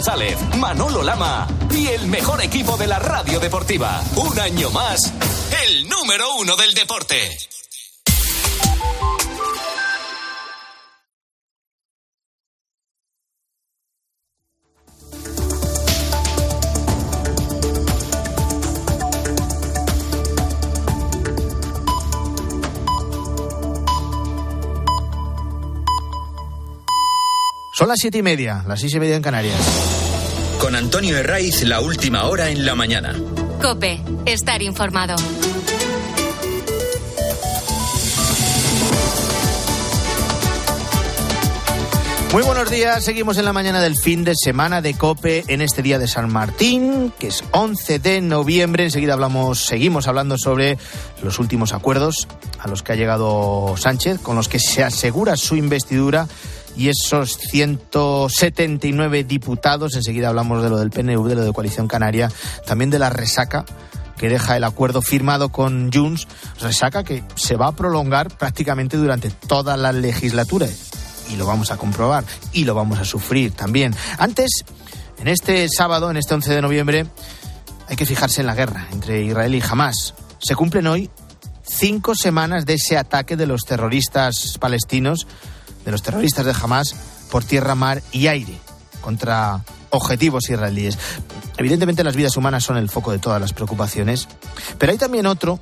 [0.00, 4.02] González, Manolo Lama y el mejor equipo de la radio deportiva.
[4.16, 5.12] Un año más,
[5.62, 7.36] el número uno del deporte.
[27.88, 29.58] Las siete y media, las seis y media en Canarias.
[30.60, 33.14] Con Antonio Herraiz, la última hora en la mañana.
[33.62, 35.16] Cope, estar informado.
[42.32, 45.82] Muy buenos días, seguimos en la mañana del fin de semana de Cope en este
[45.82, 48.84] día de San Martín, que es 11 de noviembre.
[48.84, 50.78] Enseguida hablamos, seguimos hablando sobre
[51.24, 52.28] los últimos acuerdos
[52.60, 56.28] a los que ha llegado Sánchez, con los que se asegura su investidura
[56.80, 59.94] y esos 179 diputados.
[59.96, 62.32] Enseguida hablamos de lo del PNV, de lo de Coalición Canaria,
[62.66, 63.66] también de la resaca
[64.16, 66.26] que deja el acuerdo firmado con Junts,
[66.58, 70.68] resaca que se va a prolongar prácticamente durante toda la legislatura
[71.30, 73.94] y lo vamos a comprobar y lo vamos a sufrir también.
[74.16, 74.64] Antes,
[75.18, 77.06] en este sábado, en este 11 de noviembre,
[77.88, 80.14] hay que fijarse en la guerra entre Israel y Hamas.
[80.38, 81.10] Se cumplen hoy
[81.62, 85.26] cinco semanas de ese ataque de los terroristas palestinos,
[85.84, 86.94] de los terroristas de Hamas,
[87.30, 88.58] por tierra, mar y aire,
[89.00, 90.98] contra objetivos israelíes.
[91.56, 94.28] Evidentemente las vidas humanas son el foco de todas las preocupaciones,
[94.78, 95.60] pero hay también otro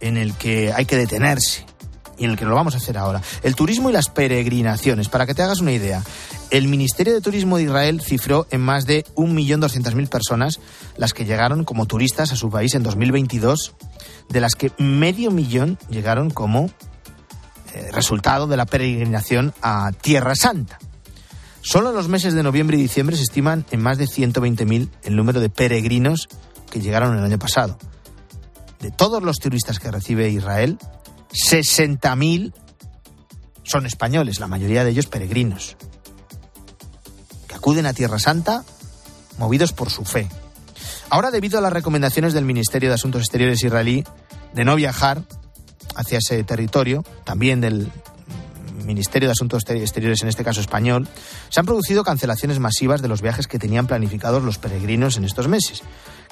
[0.00, 1.66] en el que hay que detenerse
[2.18, 3.22] y en el que lo vamos a hacer ahora.
[3.42, 5.08] El turismo y las peregrinaciones.
[5.08, 6.02] Para que te hagas una idea,
[6.50, 10.60] el Ministerio de Turismo de Israel cifró en más de 1.200.000 personas
[10.96, 13.74] las que llegaron como turistas a su país en 2022,
[14.28, 16.70] de las que medio millón llegaron como
[17.92, 20.78] resultado de la peregrinación a Tierra Santa.
[21.60, 25.16] Solo en los meses de noviembre y diciembre se estiman en más de 120.000 el
[25.16, 26.28] número de peregrinos
[26.70, 27.78] que llegaron el año pasado.
[28.80, 30.78] De todos los turistas que recibe Israel,
[31.30, 32.54] 60.000
[33.64, 35.76] son españoles, la mayoría de ellos peregrinos,
[37.46, 38.64] que acuden a Tierra Santa
[39.36, 40.28] movidos por su fe.
[41.10, 44.04] Ahora, debido a las recomendaciones del Ministerio de Asuntos Exteriores israelí
[44.54, 45.22] de no viajar
[45.98, 47.90] hacia ese territorio, también del
[48.84, 51.08] Ministerio de Asuntos Exteriores, en este caso español,
[51.50, 55.48] se han producido cancelaciones masivas de los viajes que tenían planificados los peregrinos en estos
[55.48, 55.82] meses.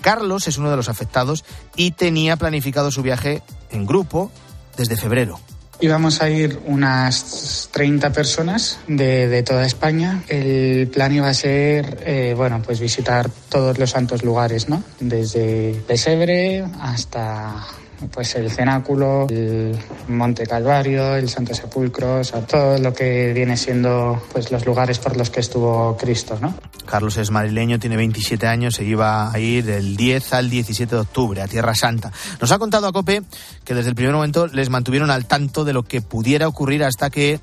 [0.00, 4.30] Carlos es uno de los afectados y tenía planificado su viaje en grupo
[4.76, 5.40] desde febrero.
[5.80, 10.22] Íbamos a ir unas 30 personas de, toda España.
[10.28, 14.82] El plan iba a ser, eh, bueno, pues visitar todos los santos lugares, ¿no?
[15.00, 17.66] Desde Pesebre hasta
[18.12, 19.76] pues el cenáculo, el
[20.08, 24.98] Monte Calvario, el Santo Sepulcro, o sea, todo lo que viene siendo pues los lugares
[24.98, 26.54] por los que estuvo Cristo, ¿no?
[26.84, 31.00] Carlos es madrileño, tiene 27 años, se iba a ir del 10 al 17 de
[31.00, 32.12] octubre a Tierra Santa.
[32.40, 33.22] Nos ha contado a Cope
[33.64, 37.10] que desde el primer momento les mantuvieron al tanto de lo que pudiera ocurrir hasta
[37.10, 37.40] que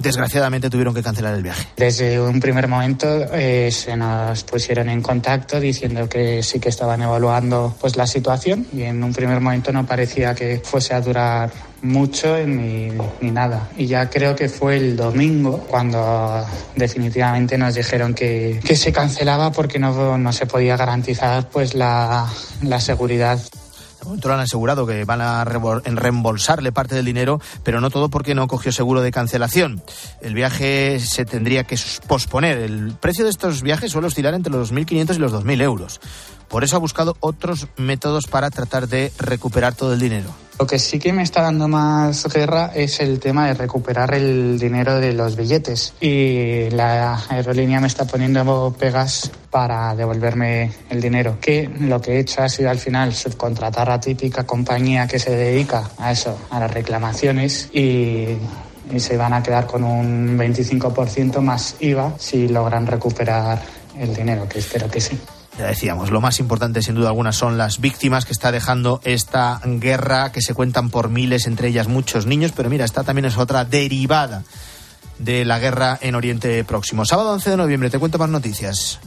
[0.00, 1.66] desgraciadamente tuvieron que cancelar el viaje.
[1.76, 7.02] Desde un primer momento eh, se nos pusieron en contacto diciendo que sí que estaban
[7.02, 11.50] evaluando pues la situación y en un primer momento no parecía que fuese a durar
[11.82, 13.70] mucho ni, ni, nada.
[13.76, 16.44] Y ya creo que fue el domingo cuando
[16.76, 22.26] definitivamente nos dijeron que, que se cancelaba porque no, no se podía garantizar pues la,
[22.62, 23.40] la seguridad
[24.04, 28.34] momento lo han asegurado que van a reembolsarle parte del dinero, pero no todo porque
[28.34, 29.82] no cogió seguro de cancelación.
[30.20, 32.58] El viaje se tendría que posponer.
[32.58, 36.00] El precio de estos viajes suele oscilar entre los 2.500 y los 2.000 euros.
[36.50, 40.28] Por eso ha buscado otros métodos para tratar de recuperar todo el dinero.
[40.58, 44.58] Lo que sí que me está dando más guerra es el tema de recuperar el
[44.58, 45.94] dinero de los billetes.
[46.00, 51.38] Y la aerolínea me está poniendo pegas para devolverme el dinero.
[51.40, 55.30] Que lo que he hecho ha sido al final subcontratar a típica compañía que se
[55.30, 58.36] dedica a eso, a las reclamaciones y
[58.92, 63.60] y se van a quedar con un 25% más IVA si logran recuperar
[63.98, 65.18] el dinero, que espero que sí.
[65.60, 69.60] Ya decíamos, lo más importante sin duda alguna son las víctimas que está dejando esta
[69.62, 73.36] guerra, que se cuentan por miles, entre ellas muchos niños, pero mira, esta también es
[73.36, 74.42] otra derivada
[75.18, 77.04] de la guerra en Oriente Próximo.
[77.04, 79.00] Sábado 11 de noviembre, te cuento más noticias.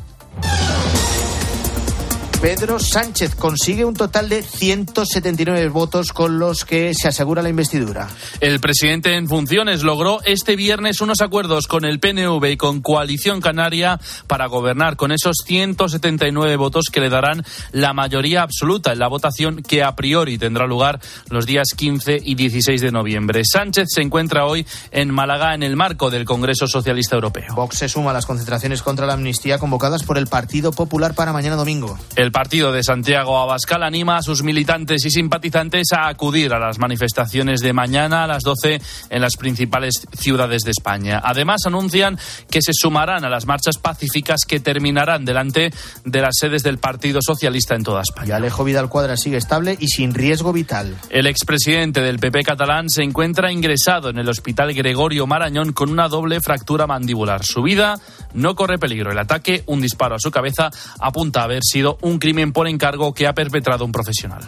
[2.44, 8.10] Pedro Sánchez consigue un total de 179 votos con los que se asegura la investidura.
[8.42, 13.40] El presidente en funciones logró este viernes unos acuerdos con el PNV y con Coalición
[13.40, 13.98] Canaria
[14.28, 19.64] para gobernar con esos 179 votos que le darán la mayoría absoluta en la votación
[19.64, 21.00] que a priori tendrá lugar
[21.30, 23.44] los días 15 y 16 de noviembre.
[23.46, 27.56] Sánchez se encuentra hoy en Málaga en el marco del Congreso Socialista Europeo.
[27.56, 31.32] Vox se suma a las concentraciones contra la amnistía convocadas por el Partido Popular para
[31.32, 31.98] mañana domingo.
[32.18, 36.80] El partido de Santiago Abascal anima a sus militantes y simpatizantes a acudir a las
[36.80, 41.22] manifestaciones de mañana a las 12 en las principales ciudades de España.
[41.24, 42.20] Además, anuncian
[42.50, 45.72] que se sumarán a las marchas pacíficas que terminarán delante
[46.04, 48.30] de las sedes del Partido Socialista en toda España.
[48.30, 50.98] Y Alejo Vidal Cuadra sigue estable y sin riesgo vital.
[51.12, 56.08] El expresidente del PP catalán se encuentra ingresado en el hospital Gregorio Marañón con una
[56.08, 57.46] doble fractura mandibular.
[57.46, 58.00] Su vida
[58.34, 59.12] no corre peligro.
[59.12, 63.14] El ataque, un disparo a su cabeza, apunta a haber sido un crimen por encargo
[63.14, 64.42] que ha perpetrado un profesional.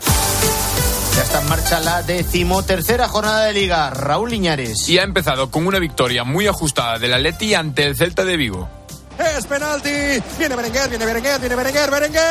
[1.16, 3.89] Ya está en marcha la decimotercera jornada de Liga.
[3.89, 4.89] Raúl Liñares.
[4.89, 8.68] Y ha empezado con una victoria muy ajustada del Atleti ante el Celta de Vigo.
[9.18, 9.89] Es penalti.
[10.38, 12.22] Viene Berenguer, viene Berenguer, viene Berenguer, Berenguer.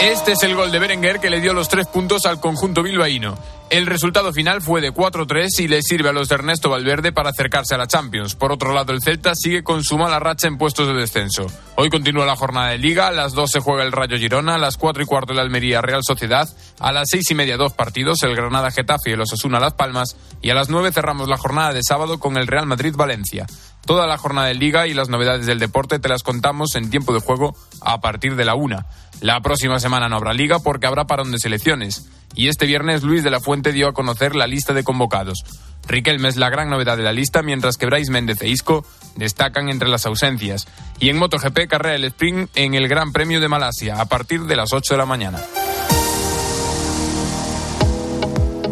[0.00, 3.36] Este es el gol de Berenguer que le dio los tres puntos al conjunto bilbaíno.
[3.68, 7.30] El resultado final fue de 4-3 y le sirve a los de Ernesto Valverde para
[7.30, 8.36] acercarse a la Champions.
[8.36, 11.48] Por otro lado, el Celta sigue con su mala racha en puestos de descenso.
[11.74, 14.58] Hoy continúa la jornada de Liga, a las 2 se juega el Rayo Girona, a
[14.58, 18.22] las 4 y cuarto la Almería Real Sociedad, a las 6 y media dos partidos,
[18.22, 21.74] el Granada Getafe y el Osasuna Las Palmas, y a las 9 cerramos la jornada
[21.74, 23.46] de sábado con el Real Madrid Valencia.
[23.88, 27.14] Toda la jornada de Liga y las novedades del deporte te las contamos en tiempo
[27.14, 28.84] de juego a partir de la una.
[29.22, 32.06] La próxima semana no habrá Liga porque habrá parón de selecciones.
[32.34, 35.42] Y este viernes Luis de la Fuente dio a conocer la lista de convocados.
[35.86, 38.84] Riquelme es la gran novedad de la lista, mientras que Bryce Méndez e Isco
[39.16, 40.68] destacan entre las ausencias.
[41.00, 44.56] Y en MotoGP carrera el sprint en el Gran Premio de Malasia a partir de
[44.56, 45.40] las 8 de la mañana.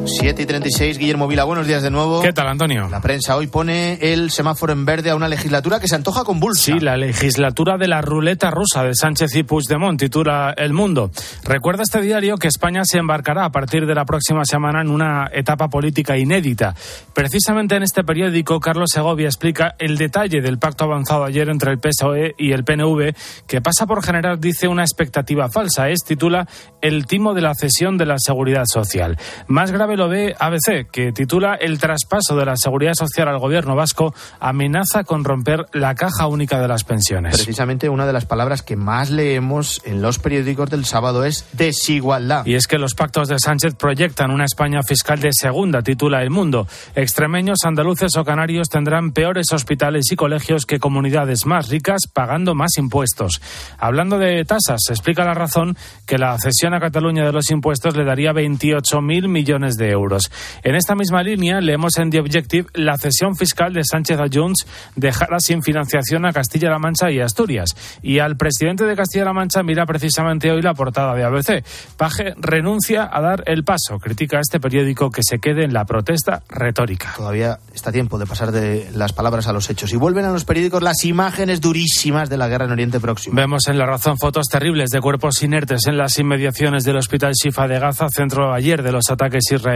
[0.06, 2.22] 7 y 36, Guillermo Vila, buenos días de nuevo.
[2.22, 2.88] ¿Qué tal, Antonio?
[2.88, 6.62] La prensa hoy pone el semáforo en verde a una legislatura que se antoja convulsa.
[6.62, 11.10] Sí, la legislatura de la ruleta rusa de Sánchez y Puigdemont titula El Mundo.
[11.44, 15.28] Recuerda este diario que España se embarcará a partir de la próxima semana en una
[15.32, 16.74] etapa política inédita.
[17.12, 21.78] Precisamente en este periódico, Carlos Segovia explica el detalle del pacto avanzado ayer entre el
[21.78, 23.14] PSOE y el PNV,
[23.48, 25.88] que pasa por generar, dice, una expectativa falsa.
[25.88, 26.46] Es, titula,
[26.80, 29.18] El timo de la cesión de la seguridad social.
[29.48, 33.74] Más grave lo ve ABC, que titula El traspaso de la seguridad social al gobierno
[33.74, 37.36] vasco amenaza con romper la caja única de las pensiones.
[37.36, 42.44] Precisamente una de las palabras que más leemos en los periódicos del sábado es desigualdad.
[42.46, 46.30] Y es que los pactos de Sánchez proyectan una España fiscal de segunda, titula El
[46.30, 46.66] Mundo.
[46.94, 52.76] Extremeños, andaluces o canarios tendrán peores hospitales y colegios que comunidades más ricas pagando más
[52.78, 53.40] impuestos.
[53.78, 55.76] Hablando de tasas, se explica la razón
[56.06, 60.30] que la cesión a Cataluña de los impuestos le daría 28.000 millones de euros.
[60.62, 64.66] En esta misma línea, leemos en The Objective la cesión fiscal de Sánchez a Junts
[64.94, 67.70] dejará sin financiación a Castilla-La Mancha y Asturias.
[68.02, 71.64] Y al presidente de Castilla-La Mancha mira precisamente hoy la portada de ABC.
[71.96, 73.98] Paje renuncia a dar el paso.
[73.98, 77.14] Critica a este periódico que se quede en la protesta retórica.
[77.16, 79.92] Todavía está tiempo de pasar de las palabras a los hechos.
[79.92, 83.36] Y vuelven a los periódicos las imágenes durísimas de la guerra en Oriente Próximo.
[83.36, 87.68] Vemos en La Razón fotos terribles de cuerpos inertes en las inmediaciones del Hospital Shifa
[87.68, 89.75] de Gaza, centro ayer de los ataques israelíes.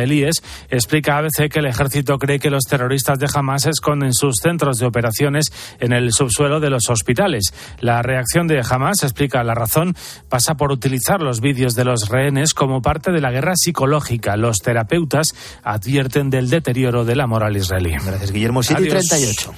[0.68, 4.86] Explica ABC que el ejército cree que los terroristas de Hamas esconden sus centros de
[4.86, 5.46] operaciones
[5.78, 7.52] en el subsuelo de los hospitales.
[7.80, 9.94] La reacción de Hamas, explica La Razón,
[10.28, 14.36] pasa por utilizar los vídeos de los rehenes como parte de la guerra psicológica.
[14.36, 15.28] Los terapeutas
[15.62, 17.90] advierten del deterioro de la moral israelí.
[17.90, 18.62] Gracias, Guillermo.
[18.62, 19.06] 7 y Adiós.
[19.08, 19.54] 38.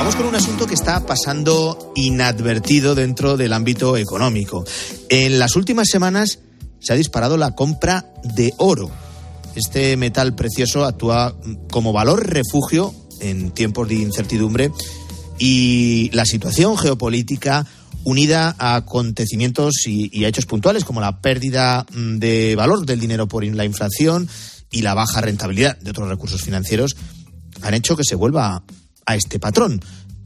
[0.00, 4.64] Vamos con un asunto que está pasando inadvertido dentro del ámbito económico.
[5.10, 6.38] En las últimas semanas
[6.78, 8.90] se ha disparado la compra de oro.
[9.54, 11.36] Este metal precioso actúa
[11.70, 14.72] como valor refugio en tiempos de incertidumbre
[15.38, 17.66] y la situación geopolítica
[18.02, 23.00] unida a acontecimientos y, y a hechos puntuales como la pérdida mm, de valor del
[23.00, 24.30] dinero por la inflación
[24.70, 26.96] y la baja rentabilidad de otros recursos financieros
[27.60, 28.62] han hecho que se vuelva
[29.10, 29.80] a este patrón.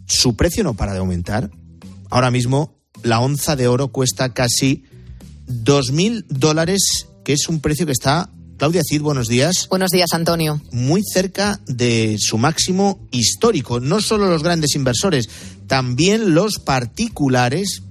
[0.06, 1.50] Su precio no para de aumentar.
[2.10, 4.84] Ahora mismo la onza de oro cuesta casi
[5.48, 10.60] 2.000 dólares, que es un precio que está, Claudia Cid, buenos días, Buenos días, Antonio.
[10.70, 13.80] muy cerca de su máximo histórico.
[13.80, 15.28] No solo los grandes inversores,
[15.66, 17.82] también los particulares,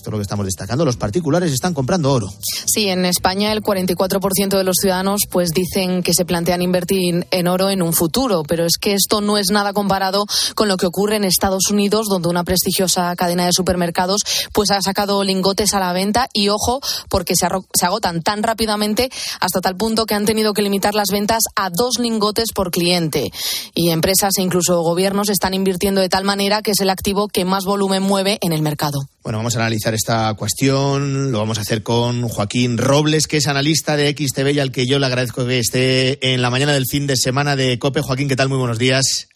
[0.00, 2.32] esto es lo que estamos destacando, los particulares están comprando oro.
[2.66, 7.48] Sí, en España el 44% de los ciudadanos pues dicen que se plantean invertir en
[7.48, 10.24] oro en un futuro, pero es que esto no es nada comparado
[10.54, 14.22] con lo que ocurre en Estados Unidos, donde una prestigiosa cadena de supermercados
[14.54, 16.80] pues ha sacado lingotes a la venta y ojo,
[17.10, 17.46] porque se,
[17.84, 21.98] agotan tan rápidamente hasta tal punto que han tenido que limitar las ventas a dos
[21.98, 23.30] lingotes por cliente.
[23.74, 27.44] Y empresas e incluso gobiernos están invirtiendo de tal manera que es el activo que
[27.44, 29.00] más volumen mueve en el mercado.
[29.22, 31.32] Bueno, vamos a analizar analizar esta cuestión.
[31.32, 34.86] Lo vamos a hacer con Joaquín Robles, que es analista de XTV y al que
[34.86, 38.02] yo le agradezco que esté en la mañana del fin de semana de COPE.
[38.02, 38.48] Joaquín, ¿qué tal?
[38.48, 39.28] Muy buenos días.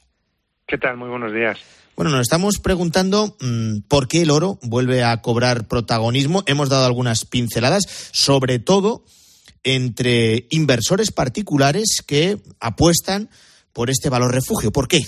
[0.67, 0.97] ¿Qué tal?
[0.97, 1.59] Muy buenos días.
[1.97, 6.43] Bueno, nos estamos preguntando mmm, por qué el oro vuelve a cobrar protagonismo.
[6.47, 9.05] Hemos dado algunas pinceladas, sobre todo
[9.63, 13.29] entre inversores particulares que apuestan
[13.73, 14.73] por este valor refugio.
[14.73, 15.01] ¿Por qué?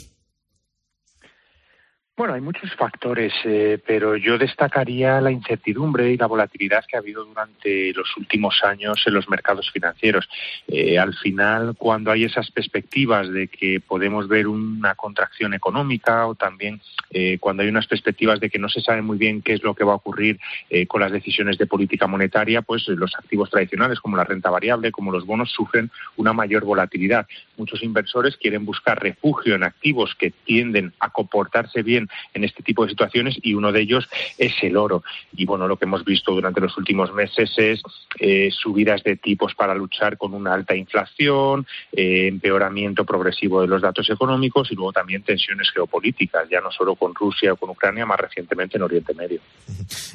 [2.17, 7.01] Bueno, hay muchos factores, eh, pero yo destacaría la incertidumbre y la volatilidad que ha
[7.01, 10.27] habido durante los últimos años en los mercados financieros.
[10.67, 16.35] Eh, al final, cuando hay esas perspectivas de que podemos ver una contracción económica o
[16.35, 19.63] también eh, cuando hay unas perspectivas de que no se sabe muy bien qué es
[19.63, 20.41] lo que va a ocurrir
[20.71, 24.91] eh, con las decisiones de política monetaria, pues los activos tradicionales como la renta variable,
[24.91, 27.27] como los bonos, sufren una mayor volatilidad.
[27.59, 32.85] Muchos inversores quieren buscar refugio en activos que tienden a comportarse bien en este tipo
[32.85, 35.03] de situaciones y uno de ellos es el oro.
[35.37, 37.81] Y bueno, lo que hemos visto durante los últimos meses es
[38.19, 43.83] eh, subidas de tipos para luchar con una alta inflación, eh, empeoramiento progresivo de los
[43.83, 48.07] datos económicos y luego también tensiones geopolíticas, ya no solo con Rusia o con Ucrania,
[48.07, 49.41] más recientemente en Oriente Medio.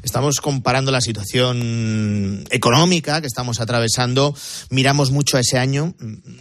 [0.03, 4.35] Estamos comparando la situación económica que estamos atravesando.
[4.69, 5.93] Miramos mucho a ese año,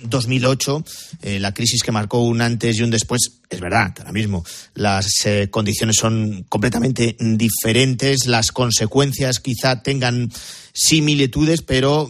[0.03, 0.85] 2008,
[1.23, 3.41] eh, la crisis que marcó un antes y un después.
[3.49, 4.45] Es verdad ahora mismo
[4.75, 10.31] las eh, condiciones son completamente diferentes, las consecuencias quizá tengan
[10.73, 12.09] similitudes, pero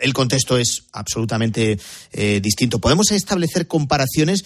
[0.00, 1.78] el contexto es absolutamente
[2.12, 2.80] eh, distinto.
[2.80, 4.44] ¿Podemos establecer comparaciones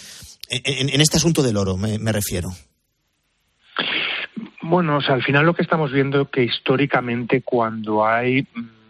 [0.49, 2.51] en, este asunto del oro, me, me refiero?
[4.63, 8.47] Bueno, o sea, al final lo que estamos viendo es que históricamente cuando hay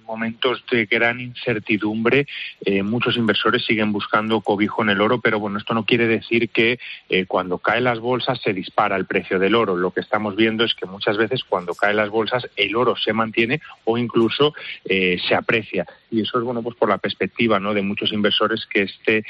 [0.07, 2.26] momentos de gran incertidumbre,
[2.64, 6.48] eh, muchos inversores siguen buscando cobijo en el oro, pero bueno, esto no quiere decir
[6.50, 6.78] que
[7.09, 9.76] eh, cuando caen las bolsas se dispara el precio del oro.
[9.76, 13.12] Lo que estamos viendo es que muchas veces cuando caen las bolsas el oro se
[13.12, 14.54] mantiene o incluso
[14.84, 15.84] eh, se aprecia.
[16.11, 17.74] Y eso es bueno pues por la perspectiva ¿no?
[17.74, 19.24] de muchos inversores que este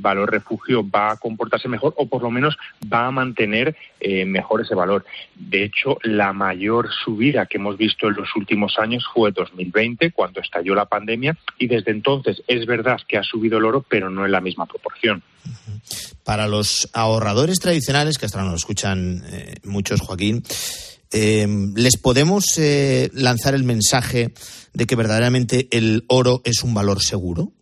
[0.00, 2.58] valor refugio va a comportarse mejor o por lo menos
[2.92, 3.74] va a mantener
[4.26, 5.06] mejor ese valor.
[5.34, 10.40] De hecho, la mayor subida que hemos visto en los últimos años fue 2020 cuando
[10.40, 14.26] estalló la pandemia y desde entonces es verdad que ha subido el oro, pero no
[14.26, 15.22] en la misma proporción.
[16.24, 20.42] Para los ahorradores tradicionales, que hasta nos escuchan eh, muchos, Joaquín,
[21.12, 21.46] eh,
[21.76, 24.32] ¿les podemos eh, lanzar el mensaje
[24.74, 27.52] de que verdaderamente el oro es un valor seguro?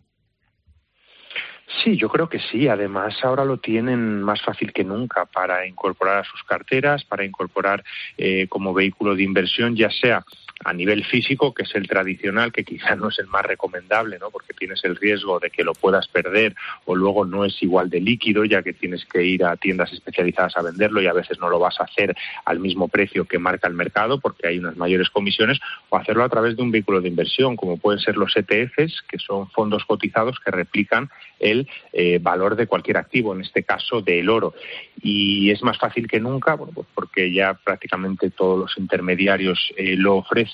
[1.83, 2.67] Sí, yo creo que sí.
[2.67, 7.83] Además, ahora lo tienen más fácil que nunca para incorporar a sus carteras, para incorporar
[8.17, 10.25] eh, como vehículo de inversión, ya sea
[10.65, 14.31] a nivel físico, que es el tradicional, que quizá no es el más recomendable, ¿no?
[14.31, 16.55] Porque tienes el riesgo de que lo puedas perder
[16.85, 20.57] o luego no es igual de líquido, ya que tienes que ir a tiendas especializadas
[20.57, 23.67] a venderlo y a veces no lo vas a hacer al mismo precio que marca
[23.67, 27.09] el mercado porque hay unas mayores comisiones, o hacerlo a través de un vehículo de
[27.09, 32.55] inversión, como pueden ser los ETFs, que son fondos cotizados que replican el eh, valor
[32.55, 34.53] de cualquier activo, en este caso del oro.
[35.01, 39.95] Y es más fácil que nunca, bueno, pues porque ya prácticamente todos los intermediarios eh,
[39.95, 40.46] lo ofrecen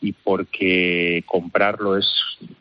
[0.00, 2.06] y porque comprarlo es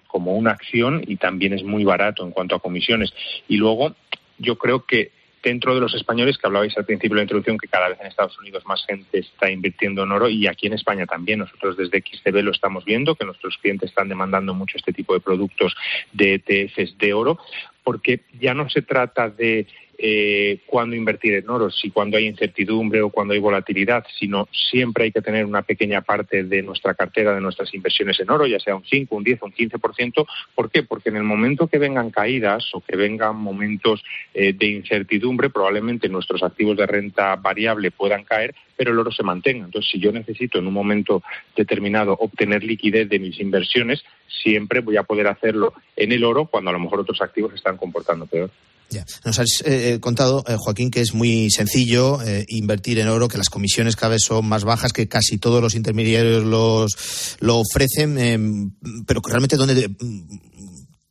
[0.08, 3.14] como una acción y también es muy barato en cuanto a comisiones.
[3.48, 3.96] Y luego
[4.38, 5.12] yo creo que
[5.44, 8.08] dentro de los españoles, que hablabais al principio de la introducción, que cada vez en
[8.08, 11.40] Estados Unidos más gente está invirtiendo en oro y aquí en España también.
[11.40, 15.22] Nosotros desde XTB lo estamos viendo, que nuestros clientes están demandando mucho este tipo de
[15.22, 15.76] productos
[16.12, 17.40] de ETFs de oro,
[17.84, 19.68] porque ya no se trata de
[20.00, 25.06] eh, cuándo invertir en oro, si cuando hay incertidumbre o cuando hay volatilidad, sino siempre
[25.06, 28.60] hay que tener una pequeña parte de nuestra cartera, de nuestras inversiones en oro, ya
[28.60, 30.28] sea un 5, un 10 o un 15%.
[30.54, 30.84] ¿Por qué?
[30.84, 36.10] Porque en el momento que vengan caídas o que vengan momentos eh, de incertidumbre, probablemente
[36.10, 39.66] nuestros activos de renta variable puedan caer, pero el oro se mantenga.
[39.66, 41.24] Entonces, si yo necesito en un momento
[41.56, 44.04] determinado obtener liquidez de mis inversiones,
[44.44, 47.58] siempre voy a poder hacerlo en el oro cuando a lo mejor otros activos se
[47.58, 48.52] están comportando peor.
[48.90, 49.06] Ya.
[49.26, 53.38] Nos has eh, contado, eh, Joaquín, que es muy sencillo eh, invertir en oro, que
[53.38, 58.18] las comisiones cada vez son más bajas, que casi todos los intermediarios los, lo ofrecen,
[58.18, 58.72] em,
[59.06, 59.90] pero que realmente dónde de,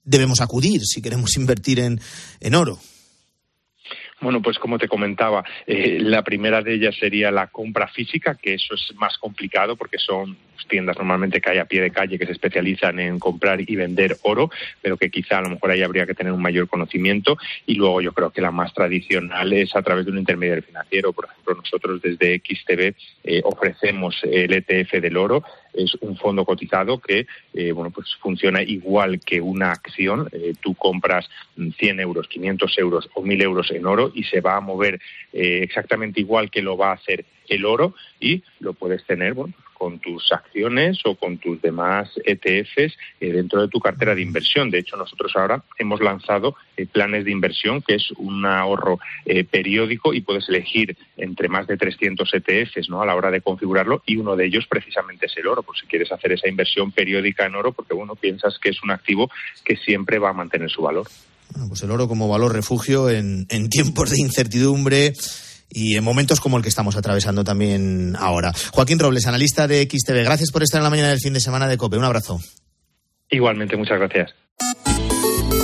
[0.05, 2.01] debemos acudir si queremos invertir en,
[2.41, 2.79] en oro.
[4.20, 8.55] Bueno, pues como te comentaba, eh, la primera de ellas sería la compra física, que
[8.55, 12.26] eso es más complicado porque son tiendas normalmente que hay a pie de calle que
[12.26, 14.50] se especializan en comprar y vender oro,
[14.82, 17.36] pero que quizá a lo mejor ahí habría que tener un mayor conocimiento.
[17.66, 21.12] Y luego yo creo que la más tradicional es a través de un intermediario financiero.
[21.12, 22.94] Por ejemplo, nosotros desde XTB
[23.24, 25.42] eh, ofrecemos el ETF del oro.
[25.74, 30.28] Es un fondo cotizado que eh, bueno pues funciona igual que una acción.
[30.32, 34.57] Eh, tú compras 100 euros, 500 euros o 1000 euros en oro y se va
[34.57, 35.00] a mover
[35.32, 39.54] eh, exactamente igual que lo va a hacer el oro y lo puedes tener bueno,
[39.77, 44.70] con tus acciones o con tus demás ETFs eh, dentro de tu cartera de inversión.
[44.70, 49.45] De hecho, nosotros ahora hemos lanzado eh, planes de inversión, que es un ahorro eh,
[49.45, 53.03] periódico y puedes elegir entre más de 300 ETFs ¿no?
[53.03, 55.87] a la hora de configurarlo y uno de ellos precisamente es el oro, por si
[55.87, 59.31] quieres hacer esa inversión periódica en oro, porque bueno, piensas que es un activo
[59.64, 61.07] que siempre va a mantener su valor.
[61.53, 65.12] Bueno, pues el oro como valor refugio en, en tiempos de incertidumbre
[65.69, 68.53] y en momentos como el que estamos atravesando también ahora.
[68.73, 71.69] Joaquín Robles, analista de XTV, gracias por estar en la mañana del fin de semana
[71.69, 71.99] de COPE.
[71.99, 72.41] Un abrazo.
[73.31, 74.35] Igualmente, muchas gracias.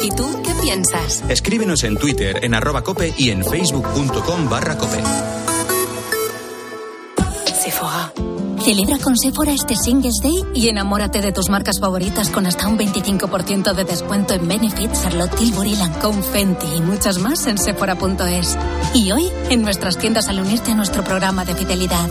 [0.03, 1.25] ¿Y tú qué piensas?
[1.29, 4.99] Escríbenos en Twitter en arroba cope y en facebook.com barra cope.
[8.65, 12.79] Celebra con Sephora este Singles Day y enamórate de tus marcas favoritas con hasta un
[12.79, 18.57] 25% de descuento en Benefit, Charlotte Tilbury, Lancome, Fenty y muchas más en Sephora.es.
[18.95, 22.09] Y hoy, en nuestras tiendas al unirte a nuestro programa de fidelidad.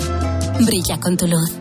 [0.59, 1.51] Brilla con tu luz.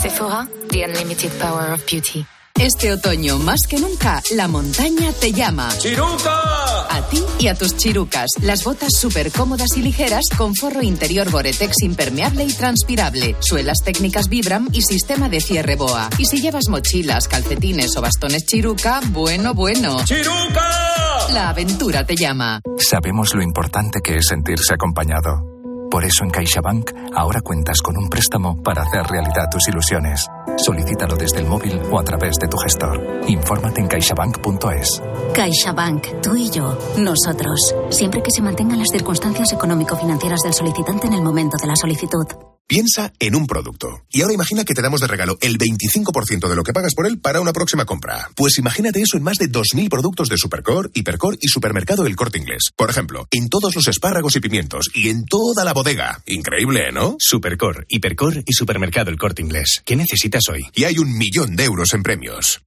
[0.00, 2.26] Sephora, the unlimited power of beauty.
[2.62, 5.68] Este otoño, más que nunca, la montaña te llama.
[5.78, 6.86] ¡Chiruca!
[6.88, 8.28] A ti y a tus chirucas.
[8.40, 13.34] Las botas súper cómodas y ligeras con forro interior Boretex impermeable y transpirable.
[13.40, 16.08] Suelas técnicas Vibram y sistema de cierre BOA.
[16.18, 20.04] Y si llevas mochilas, calcetines o bastones chiruca, bueno, bueno.
[20.04, 21.32] ¡Chiruca!
[21.32, 22.60] La aventura te llama.
[22.78, 25.51] Sabemos lo importante que es sentirse acompañado.
[25.92, 30.26] Por eso en CaixaBank ahora cuentas con un préstamo para hacer realidad tus ilusiones.
[30.56, 32.98] Solicítalo desde el móvil o a través de tu gestor.
[33.28, 35.02] Infórmate en caixabank.es.
[35.34, 37.74] CaixaBank, tú y yo, nosotros.
[37.90, 42.51] Siempre que se mantengan las circunstancias económico-financieras del solicitante en el momento de la solicitud.
[42.66, 44.04] Piensa en un producto.
[44.10, 47.06] Y ahora imagina que te damos de regalo el 25% de lo que pagas por
[47.06, 48.28] él para una próxima compra.
[48.34, 52.38] Pues imagínate eso en más de 2.000 productos de Supercore, Hipercore y Supermercado El Corte
[52.38, 52.70] Inglés.
[52.76, 56.22] Por ejemplo, en todos los espárragos y pimientos y en toda la bodega.
[56.26, 57.16] Increíble, ¿no?
[57.18, 59.82] Supercore, Hipercore y Supermercado El Corte Inglés.
[59.84, 60.64] ¿Qué necesitas hoy?
[60.74, 62.62] Y hay un millón de euros en premios.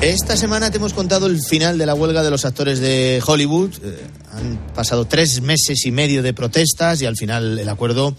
[0.00, 3.70] Esta semana te hemos contado el final de la huelga de los actores de Hollywood.
[3.82, 8.14] Eh, han pasado tres meses y medio de protestas y al final el acuerdo,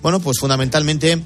[0.00, 1.20] bueno, pues fundamentalmente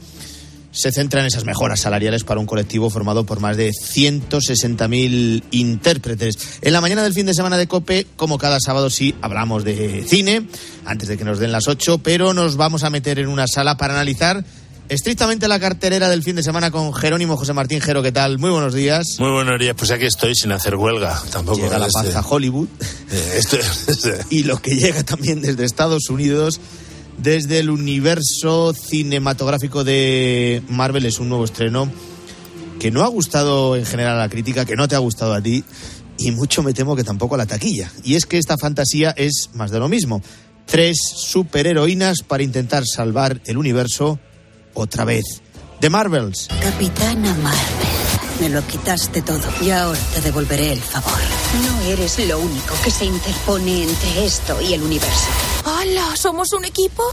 [0.71, 6.39] se centra en esas mejoras salariales para un colectivo formado por más de 160.000 intérpretes.
[6.63, 10.05] En la mañana del fin de semana de COPE, como cada sábado, sí hablamos de
[10.09, 10.47] cine,
[10.87, 13.77] antes de que nos den las 8, pero nos vamos a meter en una sala
[13.77, 14.43] para analizar
[14.89, 18.03] estrictamente la carterera del fin de semana con Jerónimo José Martín Jero.
[18.03, 18.39] ¿Qué tal?
[18.39, 19.17] Muy buenos días.
[19.19, 19.75] Muy buenos días.
[19.77, 21.21] Pues aquí estoy sin hacer huelga.
[21.31, 21.59] Tampoco.
[21.59, 22.69] Llega la este- Hollywood.
[23.11, 23.59] Eh, esto-
[24.31, 26.61] y lo que llega también desde Estados Unidos,
[27.19, 31.91] desde el universo cinematográfico de Marvel, es un nuevo estreno
[32.81, 35.43] que no ha gustado en general a la crítica, que no te ha gustado a
[35.43, 35.65] ti,
[36.17, 37.91] y mucho me temo que tampoco a la taquilla.
[38.05, 40.23] Y es que esta fantasía es más de lo mismo.
[40.67, 44.21] Tres superheroínas para intentar salvar el universo
[44.81, 45.43] otra vez.
[45.81, 46.49] The Marvels.
[46.61, 47.89] Capitana Marvel,
[48.41, 51.19] me lo quitaste todo y ahora te devolveré el favor.
[51.65, 55.29] No eres lo único que se interpone entre esto y el universo.
[55.65, 56.17] ¡Hola!
[56.17, 57.05] ¿Somos un equipo?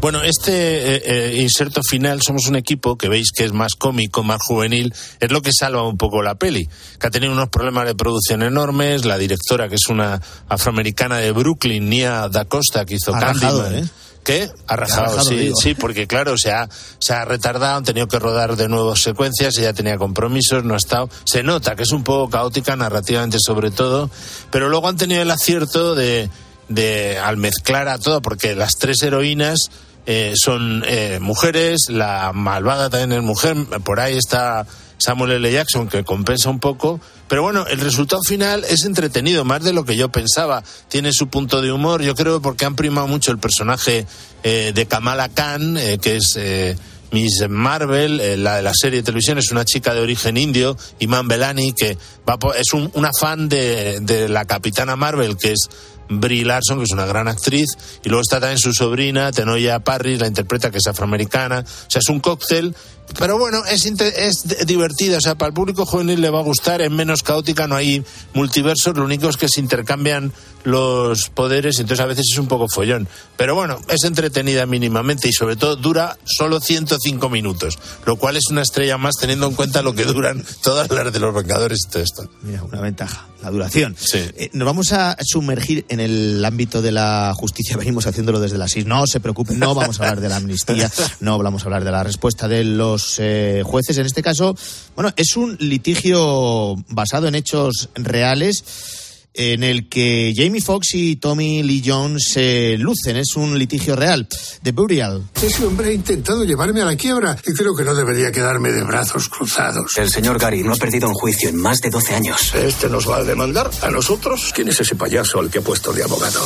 [0.00, 4.22] Bueno, este eh, eh, inserto final, somos un equipo que veis que es más cómico,
[4.22, 6.68] más juvenil, es lo que salva un poco la peli,
[7.00, 11.32] que ha tenido unos problemas de producción enormes, la directora, que es una afroamericana de
[11.32, 13.74] Brooklyn, Nia Da Costa, que hizo Candyman.
[13.74, 13.88] ¿eh?
[14.28, 14.50] ¿Qué?
[14.66, 15.56] Ha rajado, rajado, sí, digo.
[15.56, 16.68] sí, porque claro, se ha,
[16.98, 20.76] se ha retardado, han tenido que rodar de nuevo secuencias, ella tenía compromisos, no ha
[20.76, 21.08] estado.
[21.24, 24.10] Se nota que es un poco caótica narrativamente sobre todo,
[24.50, 26.28] pero luego han tenido el acierto de,
[26.68, 29.70] de al mezclar a todo, porque las tres heroínas
[30.04, 34.66] eh, son eh, mujeres, la malvada también es mujer, por ahí está
[34.98, 35.50] Samuel L.
[35.52, 39.84] Jackson que compensa un poco, pero bueno, el resultado final es entretenido, más de lo
[39.84, 43.38] que yo pensaba, tiene su punto de humor, yo creo porque han primado mucho el
[43.38, 44.06] personaje
[44.42, 46.36] eh, de Kamala Khan, eh, que es...
[46.36, 46.76] eh,
[47.10, 50.76] Miss Marvel, eh, la de la serie de televisión, es una chica de origen indio,
[50.98, 51.96] Iman Belani, que
[52.28, 55.70] va es un, una fan de, de la capitana Marvel, que es
[56.08, 57.68] Brie Larson, que es una gran actriz,
[58.04, 61.60] y luego está también su sobrina, Tenoya Parris, la interpreta, que es afroamericana.
[61.60, 62.74] O sea, es un cóctel,
[63.18, 65.18] pero bueno, es, es divertida.
[65.18, 68.04] O sea, para el público juvenil le va a gustar, es menos caótica, no hay
[68.34, 70.32] multiversos, lo único es que se intercambian
[70.64, 73.08] los poderes, entonces a veces es un poco follón.
[73.36, 78.48] Pero bueno, es entretenida mínimamente y sobre todo dura solo 105 minutos, lo cual es
[78.50, 81.90] una estrella más teniendo en cuenta lo que duran todas las de los Vengadores y
[81.90, 82.28] todo esto.
[82.42, 83.26] Mira, una ventaja.
[83.42, 83.96] La duración.
[84.14, 88.72] Eh, nos vamos a sumergir en el ámbito de la justicia, venimos haciéndolo desde las
[88.72, 88.86] seis.
[88.86, 91.90] No se preocupen, no vamos a hablar de la amnistía, no vamos a hablar de
[91.90, 93.98] la respuesta de los eh, jueces.
[93.98, 94.56] En este caso,
[94.94, 98.64] bueno, es un litigio basado en hechos reales
[99.34, 103.16] en el que Jamie Foxx y Tommy Lee Jones se lucen.
[103.16, 104.26] Es un litigio real.
[104.62, 105.22] The Burial.
[105.40, 108.82] Ese hombre ha intentado llevarme a la quiebra y creo que no debería quedarme de
[108.82, 109.96] brazos cruzados.
[109.96, 112.54] El señor Gary no ha perdido un juicio en más de 12 años.
[112.54, 114.52] ¿Este nos va a demandar a nosotros?
[114.54, 116.40] ¿Quién es ese payaso al que ha puesto de abogado?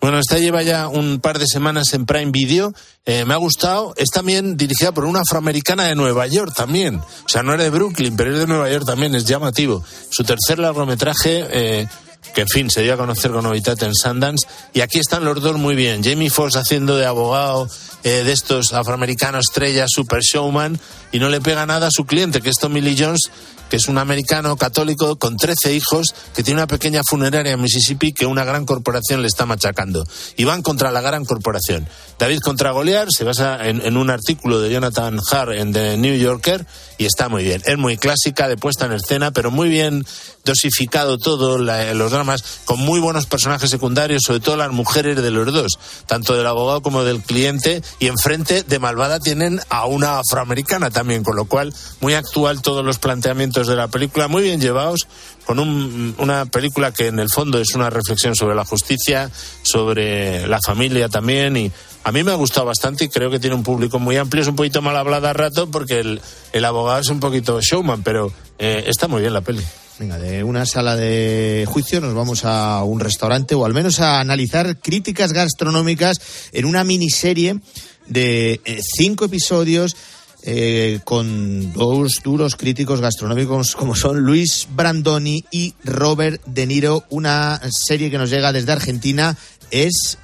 [0.00, 2.72] Bueno, esta lleva ya un par de semanas en Prime Video.
[3.04, 3.92] Eh, me ha gustado.
[3.98, 6.96] Es también dirigida por una afroamericana de Nueva York también.
[6.96, 9.14] O sea, no era de Brooklyn, pero es de Nueva York también.
[9.14, 9.84] Es llamativo.
[10.10, 11.46] Su tercer largometraje...
[11.50, 11.88] Eh,
[12.34, 14.46] que en fin se dio a conocer con novedad en Sundance.
[14.72, 16.02] Y aquí están los dos muy bien.
[16.02, 17.68] Jamie Foxx haciendo de abogado
[18.02, 20.78] eh, de estos afroamericanos estrellas, super showman,
[21.12, 23.30] y no le pega nada a su cliente, que es Tommy Lee Jones,
[23.70, 28.12] que es un americano católico con 13 hijos, que tiene una pequeña funeraria en Mississippi
[28.12, 30.04] que una gran corporación le está machacando.
[30.36, 31.86] Y van contra la gran corporación.
[32.18, 36.66] David contra Goliar se basa en, un artículo de Jonathan Hart en The New Yorker
[36.98, 37.62] y está muy bien.
[37.64, 40.04] Es muy clásica de puesta en escena, pero muy bien
[40.44, 45.52] dosificado todo, los dramas, con muy buenos personajes secundarios, sobre todo las mujeres de los
[45.52, 50.90] dos, tanto del abogado como del cliente, y enfrente de Malvada tienen a una afroamericana
[50.90, 55.06] también, con lo cual muy actual todos los planteamientos de la película, muy bien llevados,
[55.44, 59.30] con una película que en el fondo es una reflexión sobre la justicia,
[59.62, 61.72] sobre la familia también, y
[62.02, 64.48] a mí me ha gustado bastante y creo que tiene un público muy amplio, es
[64.48, 66.20] un poquito mal hablada a rato porque el,
[66.52, 69.62] el abogado es un poquito showman, pero eh, está muy bien la peli.
[70.00, 74.18] Venga, de una sala de juicio nos vamos a un restaurante o al menos a
[74.18, 76.18] analizar críticas gastronómicas
[76.52, 77.60] en una miniserie
[78.06, 79.94] de eh, cinco episodios
[80.42, 87.04] eh, con dos duros críticos gastronómicos como son Luis Brandoni y Robert De Niro.
[87.10, 89.36] Una serie que nos llega desde Argentina
[89.70, 90.16] es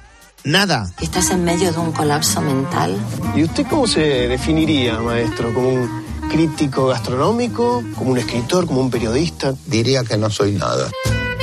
[0.43, 0.91] Nada.
[1.01, 2.97] ¿Estás en medio de un colapso mental?
[3.35, 5.53] ¿Y usted cómo se definiría, maestro?
[5.53, 7.83] ¿Como un crítico gastronómico?
[7.97, 8.65] ¿Como un escritor?
[8.65, 9.53] ¿Como un periodista?
[9.65, 10.89] Diría que no soy nada.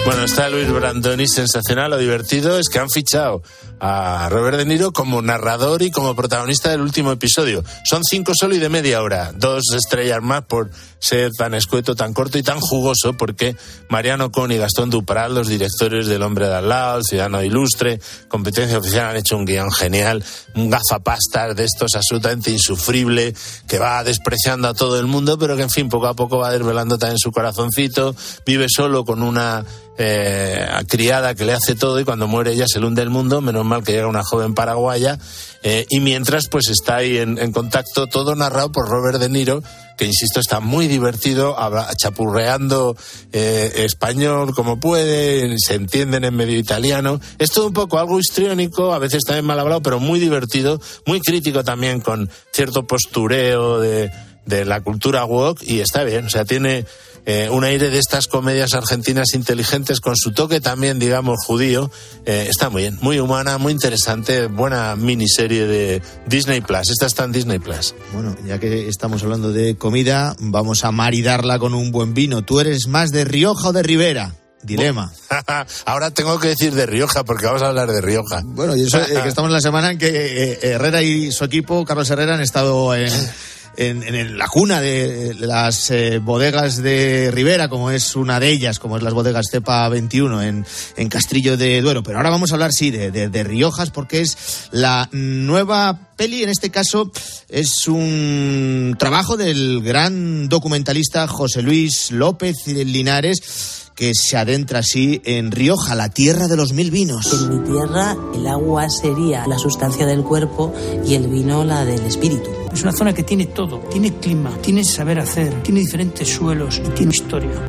[0.05, 1.91] Bueno, está Luis Brandoni, sensacional.
[1.91, 3.43] Lo divertido es que han fichado
[3.81, 7.65] a Robert De Niro como narrador y como protagonista del último episodio.
[7.85, 9.33] Son cinco solo y de media hora.
[9.35, 13.57] Dos estrellas más por ser tan escueto, tan corto y tan jugoso, porque
[13.91, 18.01] Mariano Con y Gastón Duprat, los directores del Hombre de al lado, el Ciudadano Ilustre,
[18.29, 23.35] Competencia Oficial, han hecho un guion genial, un gafapastas de estos absolutamente insufrible,
[23.69, 26.51] que va despreciando a todo el mundo, pero que en fin, poco a poco va
[26.51, 28.17] desvelando también su corazoncito,
[28.47, 29.65] vive solo con una
[29.97, 33.41] eh, criada que le hace todo y cuando muere ella se le hunde el mundo,
[33.41, 35.19] menos mal que llega una joven paraguaya,
[35.63, 39.63] eh, y mientras pues está ahí en, contacto todo narrado por Robert De Niro,
[39.97, 41.57] que insisto está muy divertido,
[41.97, 42.97] chapurreando
[43.33, 48.93] eh, español como puede, se entienden en medio italiano, es todo un poco algo histriónico,
[48.93, 54.11] a veces también mal hablado, pero muy divertido, muy crítico también con cierto postureo de,
[54.47, 56.85] de la cultura woke y está bien, o sea, tiene
[57.27, 61.91] eh, un aire de estas comedias argentinas inteligentes con su toque también, digamos, judío.
[62.27, 66.91] Eh, está muy bien, muy humana, muy interesante, buena miniserie de Disney Plus.
[66.91, 67.95] Esta está en Disney Plus.
[68.13, 72.43] Bueno, ya que estamos hablando de comida, vamos a maridarla con un buen vino.
[72.43, 74.35] ¿Tú eres más de Rioja o de Rivera?
[74.63, 75.13] Dilema.
[75.85, 78.43] Ahora tengo que decir de Rioja porque vamos a hablar de Rioja.
[78.45, 81.85] Bueno, y eso eh, que estamos en la semana en que Herrera y su equipo,
[81.85, 83.11] Carlos Herrera, han estado en
[83.77, 88.97] en, la cuna de las eh, bodegas de Rivera, como es una de ellas, como
[88.97, 90.67] es las bodegas Cepa 21 en,
[90.97, 92.03] en Castrillo de Duero.
[92.03, 96.49] Pero ahora vamos a hablar, sí, de, de, Riojas, porque es la nueva peli, en
[96.49, 97.11] este caso,
[97.49, 105.51] es un trabajo del gran documentalista José Luis López Linares que se adentra así en
[105.51, 107.33] Rioja, la tierra de los mil vinos.
[107.33, 110.75] En mi tierra el agua sería la sustancia del cuerpo
[111.07, 112.51] y el vino la del espíritu.
[112.73, 116.89] Es una zona que tiene todo, tiene clima, tiene saber hacer, tiene diferentes suelos y
[116.91, 117.69] tiene historia.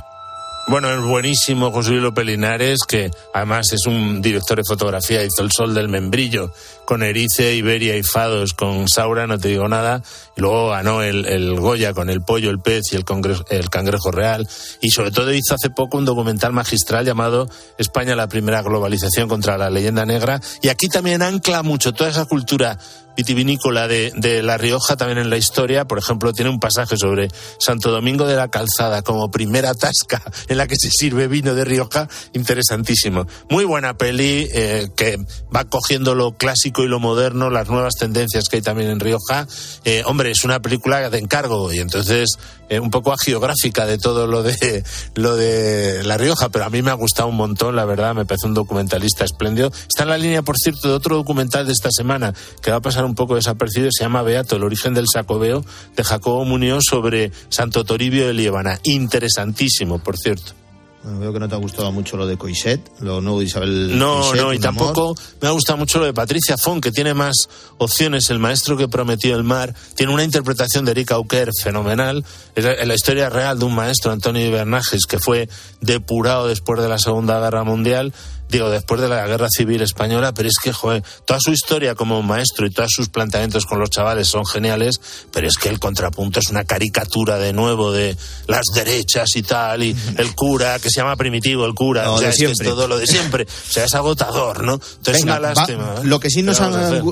[0.68, 5.44] Bueno, es buenísimo José Luis López Linares, que además es un director de fotografía, hizo
[5.44, 6.52] El Sol del Membrillo
[6.86, 10.04] con Erice, Iberia y Fados con Saura, no te digo nada,
[10.38, 13.04] y luego ganó el, Goya con El Pollo, el Pez y el,
[13.50, 14.48] el Cangrejo Real,
[14.82, 19.58] y sobre todo hizo hace poco un documental magistral llamado España, la primera globalización contra
[19.58, 22.78] la leyenda negra, y aquí también ancla mucho toda esa cultura
[23.16, 25.86] vitivinícola de, de, La Rioja, también en la historia.
[25.86, 27.30] Por ejemplo, tiene un pasaje sobre
[27.60, 31.66] Santo Domingo de la Calzada como primera tasca en la que se sirve vino de
[31.66, 32.08] Rioja.
[32.34, 33.26] Interesantísimo.
[33.50, 35.18] Muy buena peli eh, que
[35.56, 39.48] va cogiendo lo clásico y lo moderno, las nuevas tendencias que hay también en Rioja.
[39.84, 42.38] Eh, hombre, es una película de encargo y entonces
[42.70, 44.84] eh, un poco agiográfica de todo lo de,
[45.16, 48.26] lo de La Rioja, pero a mí me ha gustado un montón, la verdad, me
[48.26, 49.72] parece un documentalista espléndido.
[49.88, 52.82] Está en la línea, por cierto, de otro documental de esta semana que va a
[52.82, 55.64] pasar un poco desapercibido, se llama Beato, el origen del sacobeo,
[55.96, 58.80] de Jacobo Muñoz sobre Santo Toribio de Liébana.
[58.84, 60.65] Interesantísimo, por cierto.
[61.06, 63.96] Bueno, veo que no te ha gustado mucho lo de Coiset, lo nuevo de Isabel.
[63.96, 65.18] No, Coixet, no, y tampoco amor.
[65.40, 67.48] me ha gustado mucho lo de Patricia Fon, que tiene más
[67.78, 68.32] opciones.
[68.32, 72.26] El maestro que prometió el mar tiene una interpretación de Erika Auker fenomenal.
[72.56, 75.48] Es la, la historia real de un maestro, Antonio Ibernajes, que fue
[75.80, 78.12] depurado después de la Segunda Guerra Mundial.
[78.50, 82.22] Digo, después de la Guerra Civil Española, pero es que, joder, toda su historia como
[82.22, 86.40] maestro y todos sus planteamientos con los chavales son geniales, pero es que el contrapunto
[86.40, 88.16] es una caricatura de nuevo de
[88.48, 92.30] las derechas y tal, y el cura, que se llama primitivo, el cura, o sea,
[92.30, 93.46] es, que es todo lo de siempre.
[93.70, 94.74] O sea, es agotador, ¿no?
[94.74, 95.96] Entonces Venga, una va- lástima.
[95.98, 96.02] ¿eh?
[96.04, 96.62] Lo que sí nos,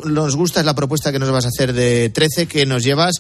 [0.06, 3.16] nos gusta es la propuesta que nos vas a hacer de 13, que nos llevas.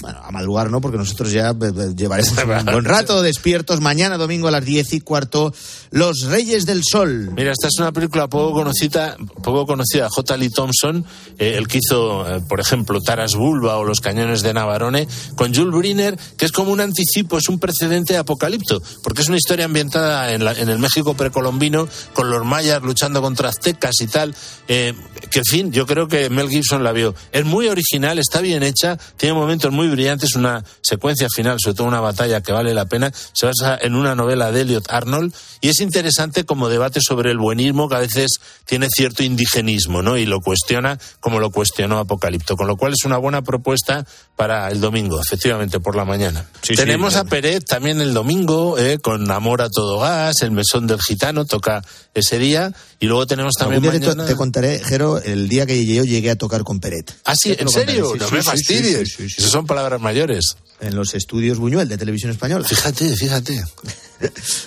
[0.00, 0.80] Bueno, a madrugar, ¿no?
[0.80, 3.80] Porque nosotros ya eh, eh, llevaremos un buen rato despiertos.
[3.80, 5.52] Mañana domingo a las 10 y cuarto,
[5.90, 7.32] Los Reyes del Sol.
[7.34, 10.08] Mira, esta es una película poco conocida, poco conocida.
[10.08, 10.36] J.
[10.36, 11.04] Lee Thompson,
[11.38, 15.52] eh, el que hizo, eh, por ejemplo, Taras Bulba o Los Cañones de Navarone, con
[15.52, 19.36] Jules Briner, que es como un anticipo, es un precedente de Apocalipto, porque es una
[19.38, 24.06] historia ambientada en, la- en el México precolombino, con los mayas luchando contra aztecas y
[24.06, 24.32] tal.
[24.68, 24.94] eh,
[25.30, 27.14] que, en fin, yo creo que Mel Gibson la vio.
[27.32, 31.86] Es muy original, está bien hecha, tiene momentos muy brillantes, una secuencia final, sobre todo
[31.86, 33.12] una batalla que vale la pena.
[33.32, 37.38] Se basa en una novela de Elliot Arnold y es interesante como debate sobre el
[37.38, 40.16] buenismo que a veces tiene cierto indigenismo, ¿no?
[40.16, 44.68] Y lo cuestiona como lo cuestionó Apocalipto, con lo cual es una buena propuesta para
[44.70, 46.46] el domingo, efectivamente, por la mañana.
[46.62, 47.26] Sí, sí, Tenemos claro.
[47.26, 51.44] a Peret también el domingo, eh, con Amor a todo gas, el mesón del gitano,
[51.44, 51.82] toca
[52.14, 54.28] ese día, y luego tenemos también Algún día te, mañana...
[54.28, 57.14] te contaré, Jero, el día que yo llegué a tocar con Peret.
[57.24, 58.10] Ah, sí, ¿en serio?
[58.12, 59.12] sí, no sí, me fastidies.
[59.16, 59.24] sí.
[59.24, 60.56] Esas son palabras mayores.
[60.80, 62.66] En los estudios Buñuel de Televisión Española.
[62.66, 63.62] Fíjate, fíjate.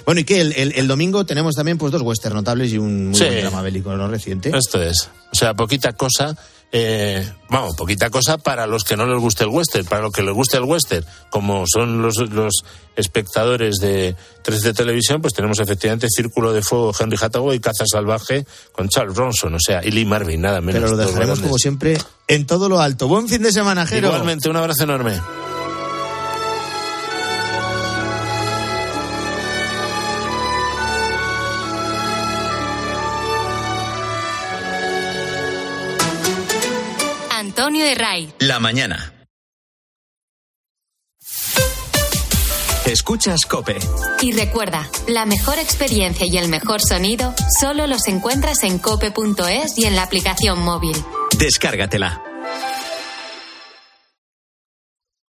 [0.06, 0.40] Bueno, ¿y qué?
[0.40, 3.62] El, el- el domingo tenemos también pues dos western notables y un muy buen drama
[3.62, 4.50] bélico no reciente.
[4.58, 5.10] Esto es.
[5.32, 6.38] O sea, poquita cosa.
[6.74, 10.22] Eh, vamos, poquita cosa para los que no les guste el western, para los que
[10.22, 12.64] les guste el western, como son los, los
[12.96, 18.46] espectadores de 3 de televisión, pues tenemos efectivamente Círculo de Fuego, Henry Hathaway, Caza Salvaje
[18.72, 20.82] con Charles Bronson, o sea, y Lee Marvin, nada menos.
[20.82, 21.98] Pero lo dejaremos como siempre
[22.28, 23.08] en todo lo alto.
[23.08, 24.08] Buen fin de semana, Jero.
[24.08, 25.20] Igualmente, un abrazo enorme.
[37.72, 38.34] Antonio de Ray.
[38.40, 39.14] La mañana.
[42.86, 43.78] Escuchas Cope.
[44.22, 49.86] Y recuerda, la mejor experiencia y el mejor sonido solo los encuentras en cope.es y
[49.86, 50.98] en la aplicación móvil.
[51.40, 52.22] Descárgatela.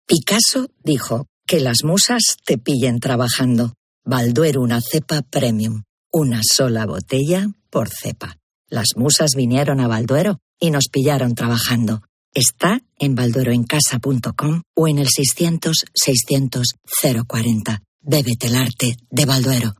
[0.09, 3.75] Picasso dijo que las musas te pillen trabajando.
[4.05, 5.85] Balduero una cepa premium.
[6.11, 8.37] Una sola botella por cepa.
[8.69, 12.03] Las musas vinieron a Balduero y nos pillaron trabajando.
[12.35, 17.83] Está en baldueroencasa.com o en el 600-600-040.
[18.01, 19.75] Bébete el arte de Balduero.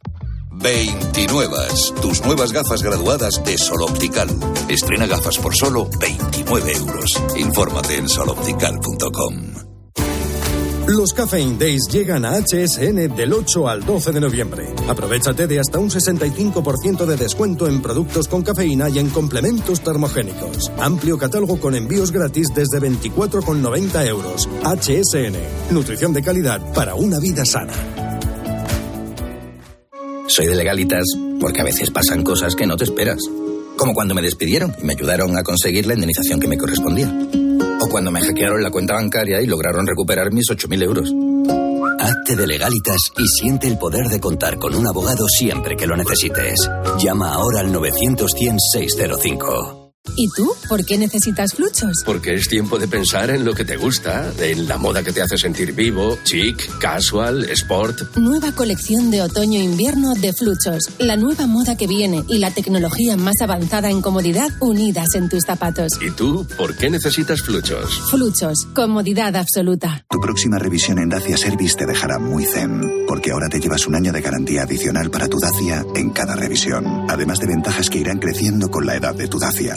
[0.53, 1.57] 29.
[2.03, 4.29] Tus nuevas gafas graduadas de Sol Optical.
[4.69, 7.11] Estrena gafas por solo 29 euros.
[7.37, 9.72] Infórmate en soloptical.com.
[10.89, 14.69] Los Caffeine Days llegan a HSN del 8 al 12 de noviembre.
[14.89, 20.73] Aprovechate de hasta un 65% de descuento en productos con cafeína y en complementos termogénicos.
[20.79, 24.49] Amplio catálogo con envíos gratis desde 24,90 euros.
[24.65, 25.73] HSN.
[25.73, 27.75] Nutrición de calidad para una vida sana.
[30.27, 31.05] Soy de legalitas
[31.41, 33.21] porque a veces pasan cosas que no te esperas.
[33.77, 37.09] Como cuando me despidieron y me ayudaron a conseguir la indemnización que me correspondía.
[37.83, 41.13] O cuando me hackearon la cuenta bancaria y lograron recuperar mis 8.000 euros.
[41.99, 45.97] Hazte de legalitas y siente el poder de contar con un abogado siempre que lo
[45.97, 46.71] necesites.
[47.01, 49.82] Llama ahora al 900-100-605.
[50.17, 50.53] ¿Y tú?
[50.69, 52.03] ¿Por qué necesitas fluchos?
[52.05, 55.23] Porque es tiempo de pensar en lo que te gusta, en la moda que te
[55.23, 58.17] hace sentir vivo, chic, casual, sport.
[58.17, 60.91] Nueva colección de otoño-invierno de Fluchos.
[60.99, 65.45] La nueva moda que viene y la tecnología más avanzada en comodidad unidas en tus
[65.45, 65.93] zapatos.
[66.01, 68.03] ¿Y tú por qué necesitas fluchos?
[68.11, 68.67] Fluchos.
[68.75, 70.05] Comodidad absoluta.
[70.11, 73.95] Tu próxima revisión en Dacia Service te dejará muy zen, porque ahora te llevas un
[73.95, 78.19] año de garantía adicional para tu Dacia en cada revisión, además de ventajas que irán
[78.19, 79.77] creciendo con la edad de tu Dacia.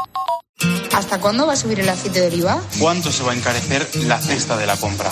[0.93, 2.61] ¿Hasta cuándo va a subir el aceite de oliva?
[2.79, 5.09] ¿Cuánto se va a encarecer la cesta de la compra?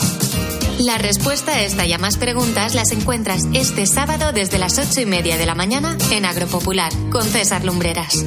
[0.80, 5.02] La respuesta a esta y a más preguntas las encuentras este sábado desde las ocho
[5.02, 8.24] y media de la mañana en Agropopular con César Lumbreras.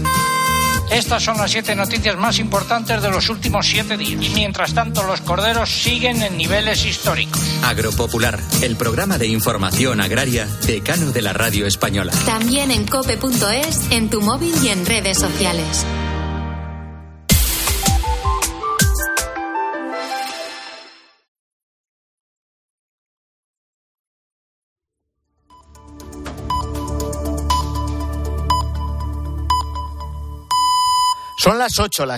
[0.91, 4.23] Estas son las siete noticias más importantes de los últimos siete días.
[4.23, 7.41] Y mientras tanto, los corderos siguen en niveles históricos.
[7.63, 12.13] Agropopular, el programa de información agraria decano de la radio española.
[12.27, 15.87] También en cope.es, en tu móvil y en redes sociales.
[31.43, 32.11] Son las 8, las